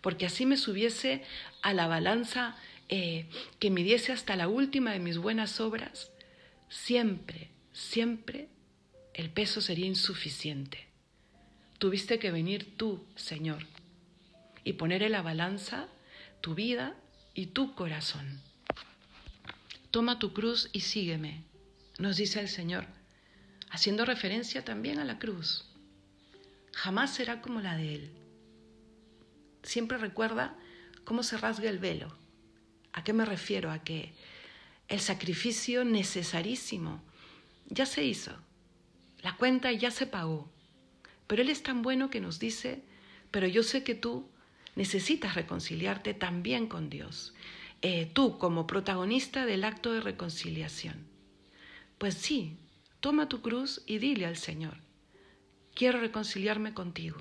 porque 0.00 0.26
así 0.26 0.46
me 0.46 0.56
subiese 0.56 1.24
a 1.62 1.74
la 1.74 1.86
balanza 1.86 2.56
eh, 2.88 3.28
que 3.58 3.70
midiese 3.70 4.12
hasta 4.12 4.36
la 4.36 4.48
última 4.48 4.92
de 4.92 5.00
mis 5.00 5.18
buenas 5.18 5.60
obras, 5.60 6.12
siempre, 6.68 7.50
siempre 7.72 8.48
el 9.18 9.30
peso 9.30 9.60
sería 9.60 9.86
insuficiente. 9.86 10.86
Tuviste 11.78 12.20
que 12.20 12.30
venir 12.30 12.76
tú, 12.76 13.04
Señor, 13.16 13.66
y 14.62 14.74
poner 14.74 15.02
en 15.02 15.10
la 15.10 15.22
balanza 15.22 15.88
tu 16.40 16.54
vida 16.54 16.94
y 17.34 17.46
tu 17.46 17.74
corazón. 17.74 18.40
Toma 19.90 20.20
tu 20.20 20.32
cruz 20.32 20.70
y 20.72 20.82
sígueme, 20.82 21.42
nos 21.98 22.16
dice 22.16 22.38
el 22.38 22.48
Señor, 22.48 22.86
haciendo 23.70 24.04
referencia 24.04 24.64
también 24.64 25.00
a 25.00 25.04
la 25.04 25.18
cruz. 25.18 25.64
Jamás 26.72 27.12
será 27.12 27.42
como 27.42 27.60
la 27.60 27.76
de 27.76 27.96
Él. 27.96 28.12
Siempre 29.64 29.98
recuerda 29.98 30.56
cómo 31.02 31.24
se 31.24 31.36
rasga 31.38 31.68
el 31.68 31.80
velo. 31.80 32.16
¿A 32.92 33.02
qué 33.02 33.12
me 33.12 33.24
refiero? 33.24 33.72
A 33.72 33.82
que 33.82 34.12
el 34.86 35.00
sacrificio 35.00 35.84
necesarísimo 35.84 37.02
ya 37.66 37.84
se 37.84 38.04
hizo, 38.04 38.38
la 39.22 39.36
cuenta 39.36 39.72
ya 39.72 39.90
se 39.90 40.06
pagó, 40.06 40.48
pero 41.26 41.42
Él 41.42 41.50
es 41.50 41.62
tan 41.62 41.82
bueno 41.82 42.10
que 42.10 42.20
nos 42.20 42.38
dice, 42.38 42.82
pero 43.30 43.46
yo 43.46 43.62
sé 43.62 43.84
que 43.84 43.94
tú 43.94 44.26
necesitas 44.76 45.34
reconciliarte 45.34 46.14
también 46.14 46.66
con 46.66 46.88
Dios, 46.88 47.34
eh, 47.82 48.10
tú 48.12 48.38
como 48.38 48.66
protagonista 48.66 49.44
del 49.44 49.64
acto 49.64 49.92
de 49.92 50.00
reconciliación. 50.00 51.06
Pues 51.98 52.14
sí, 52.14 52.56
toma 53.00 53.28
tu 53.28 53.42
cruz 53.42 53.82
y 53.86 53.98
dile 53.98 54.26
al 54.26 54.36
Señor, 54.36 54.78
quiero 55.74 56.00
reconciliarme 56.00 56.74
contigo. 56.74 57.18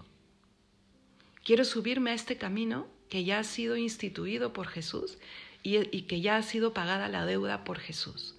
Quiero 1.44 1.64
subirme 1.64 2.12
a 2.12 2.14
este 2.14 2.38
camino 2.38 2.88
que 3.10 3.24
ya 3.24 3.40
ha 3.40 3.44
sido 3.44 3.78
instituido 3.78 4.52
por 4.52 4.68
Jesús 4.68 5.18
y, 5.64 5.78
y 5.96 6.04
que 6.04 6.22
ya 6.22 6.36
ha 6.36 6.44
sido 6.44 6.74
pagada 6.74 7.08
la 7.08 7.26
deuda 7.26 7.64
por 7.64 7.80
Jesús. 7.80 8.36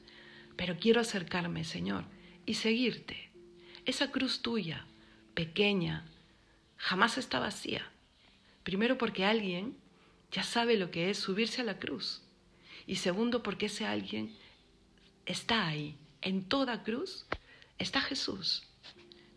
Pero 0.57 0.77
quiero 0.79 1.01
acercarme, 1.01 1.65
Señor, 1.65 2.05
y 2.45 2.55
seguirte. 2.55 3.28
Esa 3.89 4.11
cruz 4.11 4.43
tuya, 4.43 4.85
pequeña, 5.33 6.05
jamás 6.77 7.17
está 7.17 7.39
vacía. 7.39 7.91
Primero 8.63 8.99
porque 8.99 9.25
alguien 9.25 9.79
ya 10.31 10.43
sabe 10.43 10.77
lo 10.77 10.91
que 10.91 11.09
es 11.09 11.17
subirse 11.17 11.63
a 11.63 11.65
la 11.65 11.79
cruz. 11.79 12.21
Y 12.87 12.97
segundo 12.97 13.43
porque 13.43 13.65
ese 13.65 13.87
alguien 13.87 14.37
está 15.25 15.67
ahí. 15.67 15.97
En 16.21 16.45
toda 16.45 16.83
cruz 16.83 17.25
está 17.79 18.03
Jesús, 18.03 18.63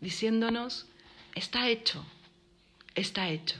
diciéndonos, 0.02 0.86
está 1.34 1.70
hecho, 1.70 2.04
está 2.94 3.30
hecho. 3.30 3.56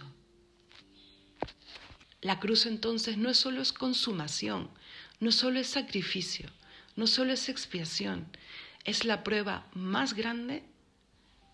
La 2.20 2.38
cruz 2.38 2.66
entonces 2.66 3.16
no 3.16 3.32
solo 3.32 3.62
es 3.62 3.72
consumación, 3.72 4.68
no 5.20 5.32
solo 5.32 5.58
es 5.58 5.68
sacrificio, 5.68 6.50
no 6.96 7.06
solo 7.06 7.32
es 7.32 7.48
expiación, 7.48 8.26
es 8.84 9.06
la 9.06 9.24
prueba 9.24 9.66
más 9.72 10.12
grande 10.12 10.64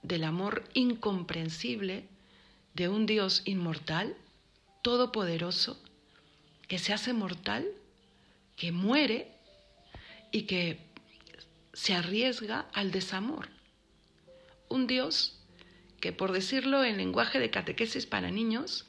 del 0.02 0.24
amor 0.24 0.64
incomprensible 0.74 2.06
de 2.74 2.88
un 2.88 3.06
Dios 3.06 3.42
inmortal, 3.44 4.16
todopoderoso, 4.82 5.82
que 6.68 6.78
se 6.78 6.92
hace 6.92 7.12
mortal, 7.12 7.66
que 8.56 8.72
muere 8.72 9.32
y 10.30 10.42
que 10.42 10.78
se 11.72 11.94
arriesga 11.94 12.66
al 12.72 12.90
desamor. 12.90 13.48
Un 14.68 14.87
Dios 14.87 15.38
que, 16.00 16.12
por 16.12 16.32
decirlo 16.32 16.84
en 16.84 16.96
lenguaje 16.96 17.38
de 17.38 17.50
catequesis 17.50 18.06
para 18.06 18.30
niños, 18.30 18.87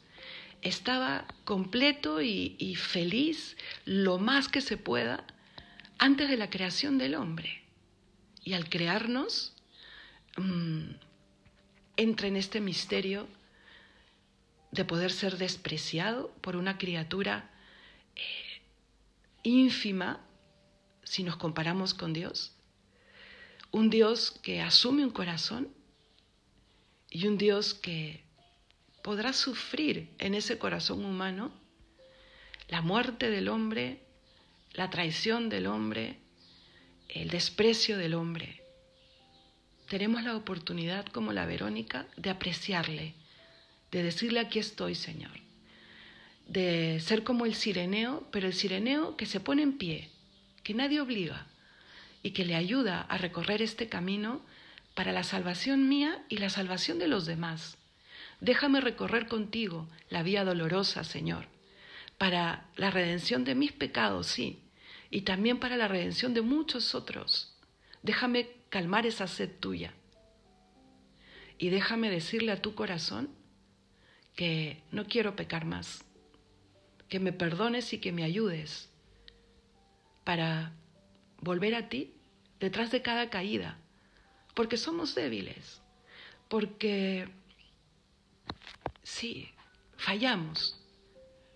estaba 0.61 1.25
completo 1.45 2.21
y, 2.21 2.75
feliz 2.75 3.57
lo 3.85 4.19
más 4.19 4.47
que 4.47 4.61
se 4.61 4.77
pueda 4.77 5.25
antes 5.97 6.29
de 6.29 6.37
la 6.37 6.49
creación 6.49 6.97
del 6.97 7.15
hombre. 7.15 7.63
Y 8.43 8.53
al 8.53 8.69
crearnos, 8.69 9.53
mm, 10.37 10.91
entra 11.97 12.27
en 12.27 12.35
este 12.35 12.61
misterio 12.61 13.27
de 14.71 14.85
poder 14.85 15.11
ser 15.11 15.37
despreciado 15.37 16.31
por 16.41 16.55
una 16.55 16.77
criatura 16.77 17.49
eh, 18.15 18.61
ínfima 19.43 20.21
si 21.03 21.23
nos 21.23 21.37
comparamos 21.37 21.93
con 21.93 22.13
Dios. 22.13 22.53
Un 23.71 23.89
Dios 23.89 24.31
que 24.43 24.61
asume 24.61 25.03
un 25.03 25.11
corazón 25.11 25.69
y 27.09 27.27
un 27.27 27.37
Dios 27.37 27.73
que 27.73 28.23
podrá 29.01 29.33
sufrir 29.33 30.13
en 30.19 30.35
ese 30.35 30.59
corazón 30.59 31.03
humano 31.05 31.51
la 32.67 32.81
muerte 32.81 33.29
del 33.29 33.47
hombre, 33.47 34.03
la 34.73 34.89
traición 34.89 35.49
del 35.49 35.65
hombre, 35.65 36.19
el 37.07 37.29
desprecio 37.29 37.97
del 37.97 38.13
hombre. 38.13 38.58
Tenemos 39.89 40.23
la 40.23 40.35
oportunidad 40.35 41.07
como 41.07 41.33
la 41.33 41.47
Verónica 41.47 42.05
de 42.15 42.29
apreciarle, 42.29 43.15
de 43.91 44.03
decirle 44.03 44.39
aquí 44.39 44.59
estoy, 44.59 44.93
Señor, 44.93 45.31
de 46.47 46.99
ser 46.99 47.23
como 47.23 47.47
el 47.47 47.55
sireneo, 47.55 48.27
pero 48.31 48.45
el 48.45 48.53
sireneo 48.53 49.17
que 49.17 49.25
se 49.25 49.39
pone 49.39 49.63
en 49.63 49.79
pie, 49.79 50.11
que 50.61 50.75
nadie 50.75 51.01
obliga 51.01 51.47
y 52.21 52.31
que 52.31 52.45
le 52.45 52.55
ayuda 52.55 53.01
a 53.01 53.17
recorrer 53.17 53.63
este 53.63 53.89
camino 53.89 54.41
para 54.93 55.11
la 55.11 55.23
salvación 55.23 55.89
mía 55.89 56.23
y 56.29 56.37
la 56.37 56.51
salvación 56.51 56.99
de 56.99 57.07
los 57.07 57.25
demás. 57.25 57.79
Déjame 58.41 58.81
recorrer 58.81 59.25
contigo 59.27 59.89
la 60.11 60.21
vía 60.21 60.45
dolorosa, 60.45 61.03
Señor, 61.03 61.47
para 62.19 62.67
la 62.75 62.91
redención 62.91 63.43
de 63.43 63.55
mis 63.55 63.71
pecados, 63.71 64.27
sí, 64.27 64.59
y 65.09 65.21
también 65.21 65.57
para 65.57 65.77
la 65.77 65.87
redención 65.87 66.35
de 66.35 66.43
muchos 66.43 66.93
otros. 66.93 67.55
Déjame 68.03 68.58
calmar 68.69 69.05
esa 69.05 69.27
sed 69.27 69.49
tuya. 69.59 69.93
Y 71.57 71.69
déjame 71.69 72.09
decirle 72.09 72.51
a 72.51 72.61
tu 72.61 72.73
corazón 72.75 73.29
que 74.35 74.81
no 74.91 75.05
quiero 75.05 75.35
pecar 75.35 75.65
más, 75.65 76.05
que 77.09 77.19
me 77.19 77.33
perdones 77.33 77.91
y 77.91 77.97
que 77.97 78.11
me 78.11 78.23
ayudes 78.23 78.89
para 80.23 80.71
volver 81.41 81.75
a 81.75 81.89
ti 81.89 82.13
detrás 82.59 82.91
de 82.91 83.01
cada 83.01 83.29
caída, 83.29 83.77
porque 84.53 84.77
somos 84.77 85.15
débiles, 85.15 85.81
porque 86.47 87.27
sí, 89.03 89.49
fallamos, 89.97 90.79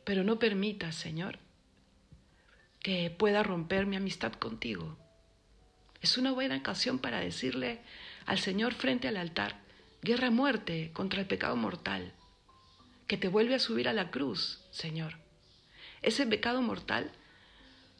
pero 0.03 0.23
no 0.23 0.39
permitas, 0.39 0.95
Señor, 0.95 1.39
que 2.79 3.09
pueda 3.09 3.43
romper 3.43 3.85
mi 3.85 3.95
amistad 3.95 4.33
contigo. 4.33 4.97
Es 6.03 6.17
una 6.17 6.33
buena 6.33 6.57
ocasión 6.57 6.99
para 6.99 7.21
decirle 7.21 7.79
al 8.25 8.37
Señor 8.37 8.73
frente 8.73 9.07
al 9.07 9.15
altar, 9.15 9.61
guerra 10.01 10.31
muerte 10.31 10.91
contra 10.91 11.21
el 11.21 11.27
pecado 11.27 11.55
mortal 11.55 12.11
que 13.07 13.15
te 13.15 13.29
vuelve 13.29 13.55
a 13.55 13.59
subir 13.59 13.87
a 13.87 13.93
la 13.93 14.11
cruz, 14.11 14.59
Señor. 14.69 15.15
Ese 16.01 16.25
pecado 16.27 16.61
mortal 16.61 17.09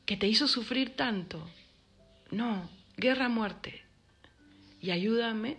que 0.06 0.18
te 0.18 0.28
hizo 0.28 0.50
sufrir 0.50 0.98
tanto. 0.98 1.50
No, 2.30 2.70
guerra 2.98 3.30
muerte. 3.30 3.86
Y 4.82 4.92
ayúdame 4.92 5.56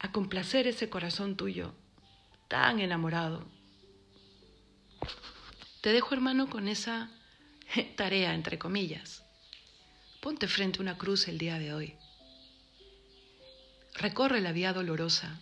a 0.00 0.10
complacer 0.10 0.66
ese 0.66 0.90
corazón 0.90 1.36
tuyo, 1.36 1.74
tan 2.48 2.80
enamorado. 2.80 3.46
Te 5.80 5.92
dejo, 5.92 6.12
hermano, 6.12 6.50
con 6.50 6.66
esa 6.66 7.08
tarea, 7.96 8.34
entre 8.34 8.58
comillas. 8.58 9.25
Ponte 10.20 10.48
frente 10.48 10.78
a 10.78 10.82
una 10.82 10.98
cruz 10.98 11.28
el 11.28 11.38
día 11.38 11.58
de 11.58 11.72
hoy. 11.72 11.94
Recorre 13.94 14.40
la 14.40 14.52
vía 14.52 14.72
dolorosa. 14.72 15.40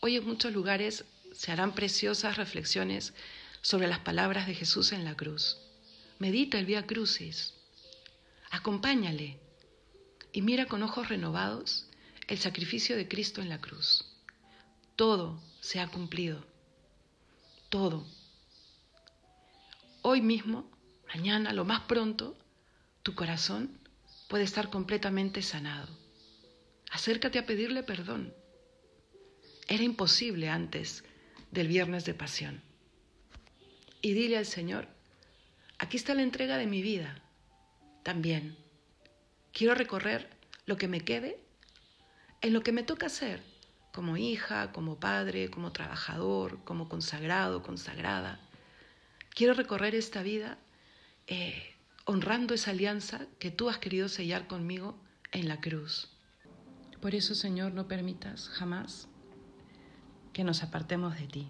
Hoy 0.00 0.16
en 0.16 0.26
muchos 0.26 0.52
lugares 0.52 1.04
se 1.32 1.52
harán 1.52 1.74
preciosas 1.74 2.36
reflexiones 2.36 3.14
sobre 3.62 3.88
las 3.88 3.98
palabras 4.00 4.46
de 4.46 4.54
Jesús 4.54 4.92
en 4.92 5.04
la 5.04 5.16
cruz. 5.16 5.58
Medita 6.18 6.58
el 6.58 6.66
Vía 6.66 6.86
Crucis, 6.86 7.54
acompáñale 8.50 9.38
y 10.32 10.42
mira 10.42 10.66
con 10.66 10.82
ojos 10.82 11.08
renovados 11.08 11.86
el 12.28 12.38
sacrificio 12.38 12.96
de 12.96 13.08
Cristo 13.08 13.40
en 13.42 13.48
la 13.48 13.60
cruz. 13.60 14.04
Todo 14.96 15.42
se 15.60 15.80
ha 15.80 15.88
cumplido, 15.88 16.46
todo. 17.68 18.06
Hoy 20.02 20.20
mismo, 20.20 20.70
mañana, 21.14 21.52
lo 21.52 21.64
más 21.64 21.80
pronto, 21.82 22.36
tu 23.02 23.14
corazón 23.14 23.78
puede 24.28 24.44
estar 24.44 24.70
completamente 24.70 25.42
sanado. 25.42 25.88
Acércate 26.90 27.38
a 27.38 27.46
pedirle 27.46 27.82
perdón. 27.82 28.34
Era 29.68 29.82
imposible 29.82 30.48
antes 30.48 31.04
del 31.50 31.68
viernes 31.68 32.04
de 32.04 32.14
pasión. 32.14 32.62
Y 34.02 34.12
dile 34.12 34.38
al 34.38 34.46
Señor, 34.46 34.88
aquí 35.78 35.96
está 35.96 36.14
la 36.14 36.22
entrega 36.22 36.56
de 36.56 36.66
mi 36.66 36.82
vida, 36.82 37.22
también. 38.02 38.56
Quiero 39.52 39.74
recorrer 39.74 40.28
lo 40.66 40.76
que 40.76 40.88
me 40.88 41.02
quede 41.02 41.38
en 42.40 42.52
lo 42.52 42.62
que 42.62 42.72
me 42.72 42.82
toca 42.82 43.06
hacer, 43.06 43.42
como 43.92 44.16
hija, 44.16 44.72
como 44.72 44.98
padre, 44.98 45.50
como 45.50 45.72
trabajador, 45.72 46.64
como 46.64 46.88
consagrado, 46.88 47.62
consagrada. 47.62 48.40
Quiero 49.30 49.54
recorrer 49.54 49.94
esta 49.94 50.22
vida 50.22 50.58
eh, 51.26 51.69
honrando 52.10 52.54
esa 52.54 52.72
alianza 52.72 53.26
que 53.38 53.52
tú 53.52 53.68
has 53.68 53.78
querido 53.78 54.08
sellar 54.08 54.48
conmigo 54.48 54.96
en 55.30 55.46
la 55.46 55.60
cruz. 55.60 56.08
Por 57.00 57.14
eso, 57.14 57.36
Señor, 57.36 57.72
no 57.72 57.86
permitas 57.86 58.48
jamás 58.48 59.06
que 60.32 60.42
nos 60.42 60.64
apartemos 60.64 61.16
de 61.16 61.28
ti. 61.28 61.46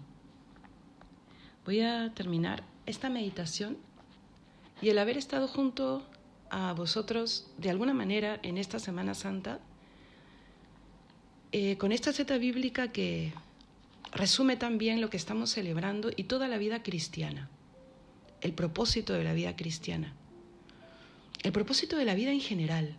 Voy 1.65 1.81
a 1.81 2.13
terminar 2.13 2.63
esta 2.85 3.09
meditación 3.09 3.75
y 4.83 4.89
el 4.89 4.99
haber 4.99 5.17
estado 5.17 5.47
junto 5.47 6.07
a 6.51 6.73
vosotros 6.73 7.47
de 7.57 7.71
alguna 7.71 7.95
manera 7.95 8.39
en 8.43 8.59
esta 8.59 8.77
Semana 8.77 9.15
Santa, 9.15 9.59
eh, 11.53 11.77
con 11.79 11.91
esta 11.91 12.13
cita 12.13 12.37
bíblica 12.37 12.91
que 12.91 13.33
resume 14.11 14.57
también 14.57 15.01
lo 15.01 15.09
que 15.09 15.17
estamos 15.17 15.49
celebrando 15.49 16.11
y 16.15 16.25
toda 16.25 16.47
la 16.47 16.59
vida 16.59 16.83
cristiana, 16.83 17.49
el 18.41 18.53
propósito 18.53 19.13
de 19.13 19.23
la 19.23 19.33
vida 19.33 19.55
cristiana, 19.55 20.13
el 21.43 21.51
propósito 21.51 21.97
de 21.97 22.05
la 22.05 22.15
vida 22.15 22.31
en 22.31 22.39
general. 22.39 22.97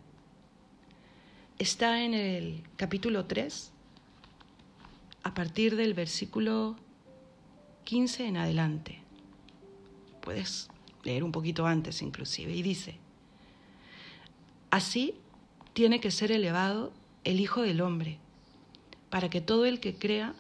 Está 1.59 2.03
en 2.03 2.15
el 2.15 2.65
capítulo 2.77 3.27
3 3.27 3.73
a 5.23 5.35
partir 5.35 5.77
del 5.77 5.95
versículo 5.95 6.77
15 7.85 8.27
en 8.27 8.37
adelante. 8.37 9.01
Puedes 10.21 10.69
leer 11.05 11.23
un 11.23 11.33
poquito 11.33 11.67
antes 11.67 12.03
inclusive. 12.03 12.53
Y 12.55 12.63
dice, 12.63 12.99
así 14.71 15.15
tiene 15.73 16.01
que 16.01 16.11
ser 16.11 16.33
elevado 16.33 16.93
el 17.25 17.39
Hijo 17.41 17.63
del 17.63 17.81
Hombre, 17.81 18.19
para 19.11 19.31
que 19.31 19.41
todo 19.41 19.67
el 19.67 19.79
que 19.79 19.95
crea 19.95 20.35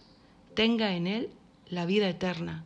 tenga 0.55 0.94
en 0.96 1.07
él 1.07 1.30
la 1.68 1.86
vida 1.86 2.09
eterna. 2.09 2.64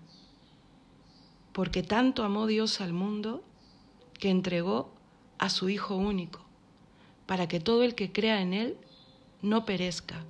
porque 1.52 1.82
tanto 1.82 2.22
amó 2.22 2.46
Dios 2.46 2.82
al 2.82 2.92
mundo 2.92 3.42
que 4.18 4.28
entregó 4.28 4.92
a 5.38 5.50
su 5.50 5.68
Hijo 5.68 5.96
único, 5.96 6.44
para 7.26 7.48
que 7.48 7.60
todo 7.60 7.82
el 7.82 7.94
que 7.94 8.12
crea 8.12 8.40
en 8.40 8.52
Él 8.52 8.76
no 9.42 9.64
perezca, 9.64 10.24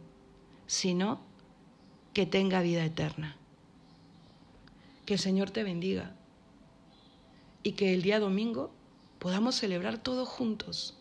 sino 0.67 1.21
que 2.13 2.27
tenga 2.27 2.63
vida 2.63 2.85
eterna. 2.85 3.37
Que 5.05 5.15
el 5.15 5.21
Señor 5.21 5.51
te 5.51 5.63
bendiga 5.63 6.15
y 7.63 7.73
que 7.73 7.95
el 7.95 8.03
día 8.03 8.21
domingo 8.21 8.73
podamos 9.19 9.55
celebrar 9.55 9.99
todos 9.99 10.29
juntos. 10.29 10.97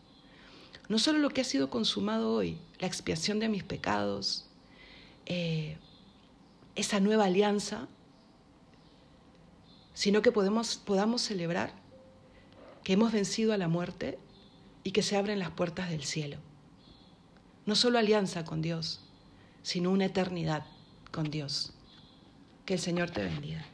No 0.89 0.99
solo 0.99 1.20
lo 1.20 1.30
que 1.30 1.41
ha 1.41 1.45
sido 1.45 1.70
consumado 1.70 2.34
hoy, 2.34 2.58
la 2.80 2.88
expiación 2.88 3.39
de 3.39 3.49
mis 3.49 3.64
pecados, 3.64 4.45
eh, 5.26 5.78
esa 6.76 6.99
nueva 6.99 7.26
alianza, 7.26 7.88
sino 9.93 10.22
que 10.22 10.32
podamos 10.32 11.22
celebrar 11.22 11.74
que 12.86 12.94
hemos 12.94 13.12
vencido 13.12 13.52
a 13.52 13.58
la 13.58 13.68
muerte 13.68 14.20
y 14.84 14.92
que 14.92 15.02
se 15.02 15.18
abren 15.18 15.40
las 15.40 15.50
puertas 15.50 15.90
del 15.90 16.04
cielo. 16.04 16.38
No 17.66 17.74
solo 17.74 17.98
alianza 17.98 18.46
con 18.46 18.62
Dios, 18.62 19.02
sino 19.64 19.90
una 19.90 20.06
eternidad 20.06 20.66
con 21.12 21.32
Dios. 21.32 21.74
Que 22.64 22.76
el 22.76 22.80
Señor 22.80 23.10
te 23.10 23.24
bendiga. 23.24 23.66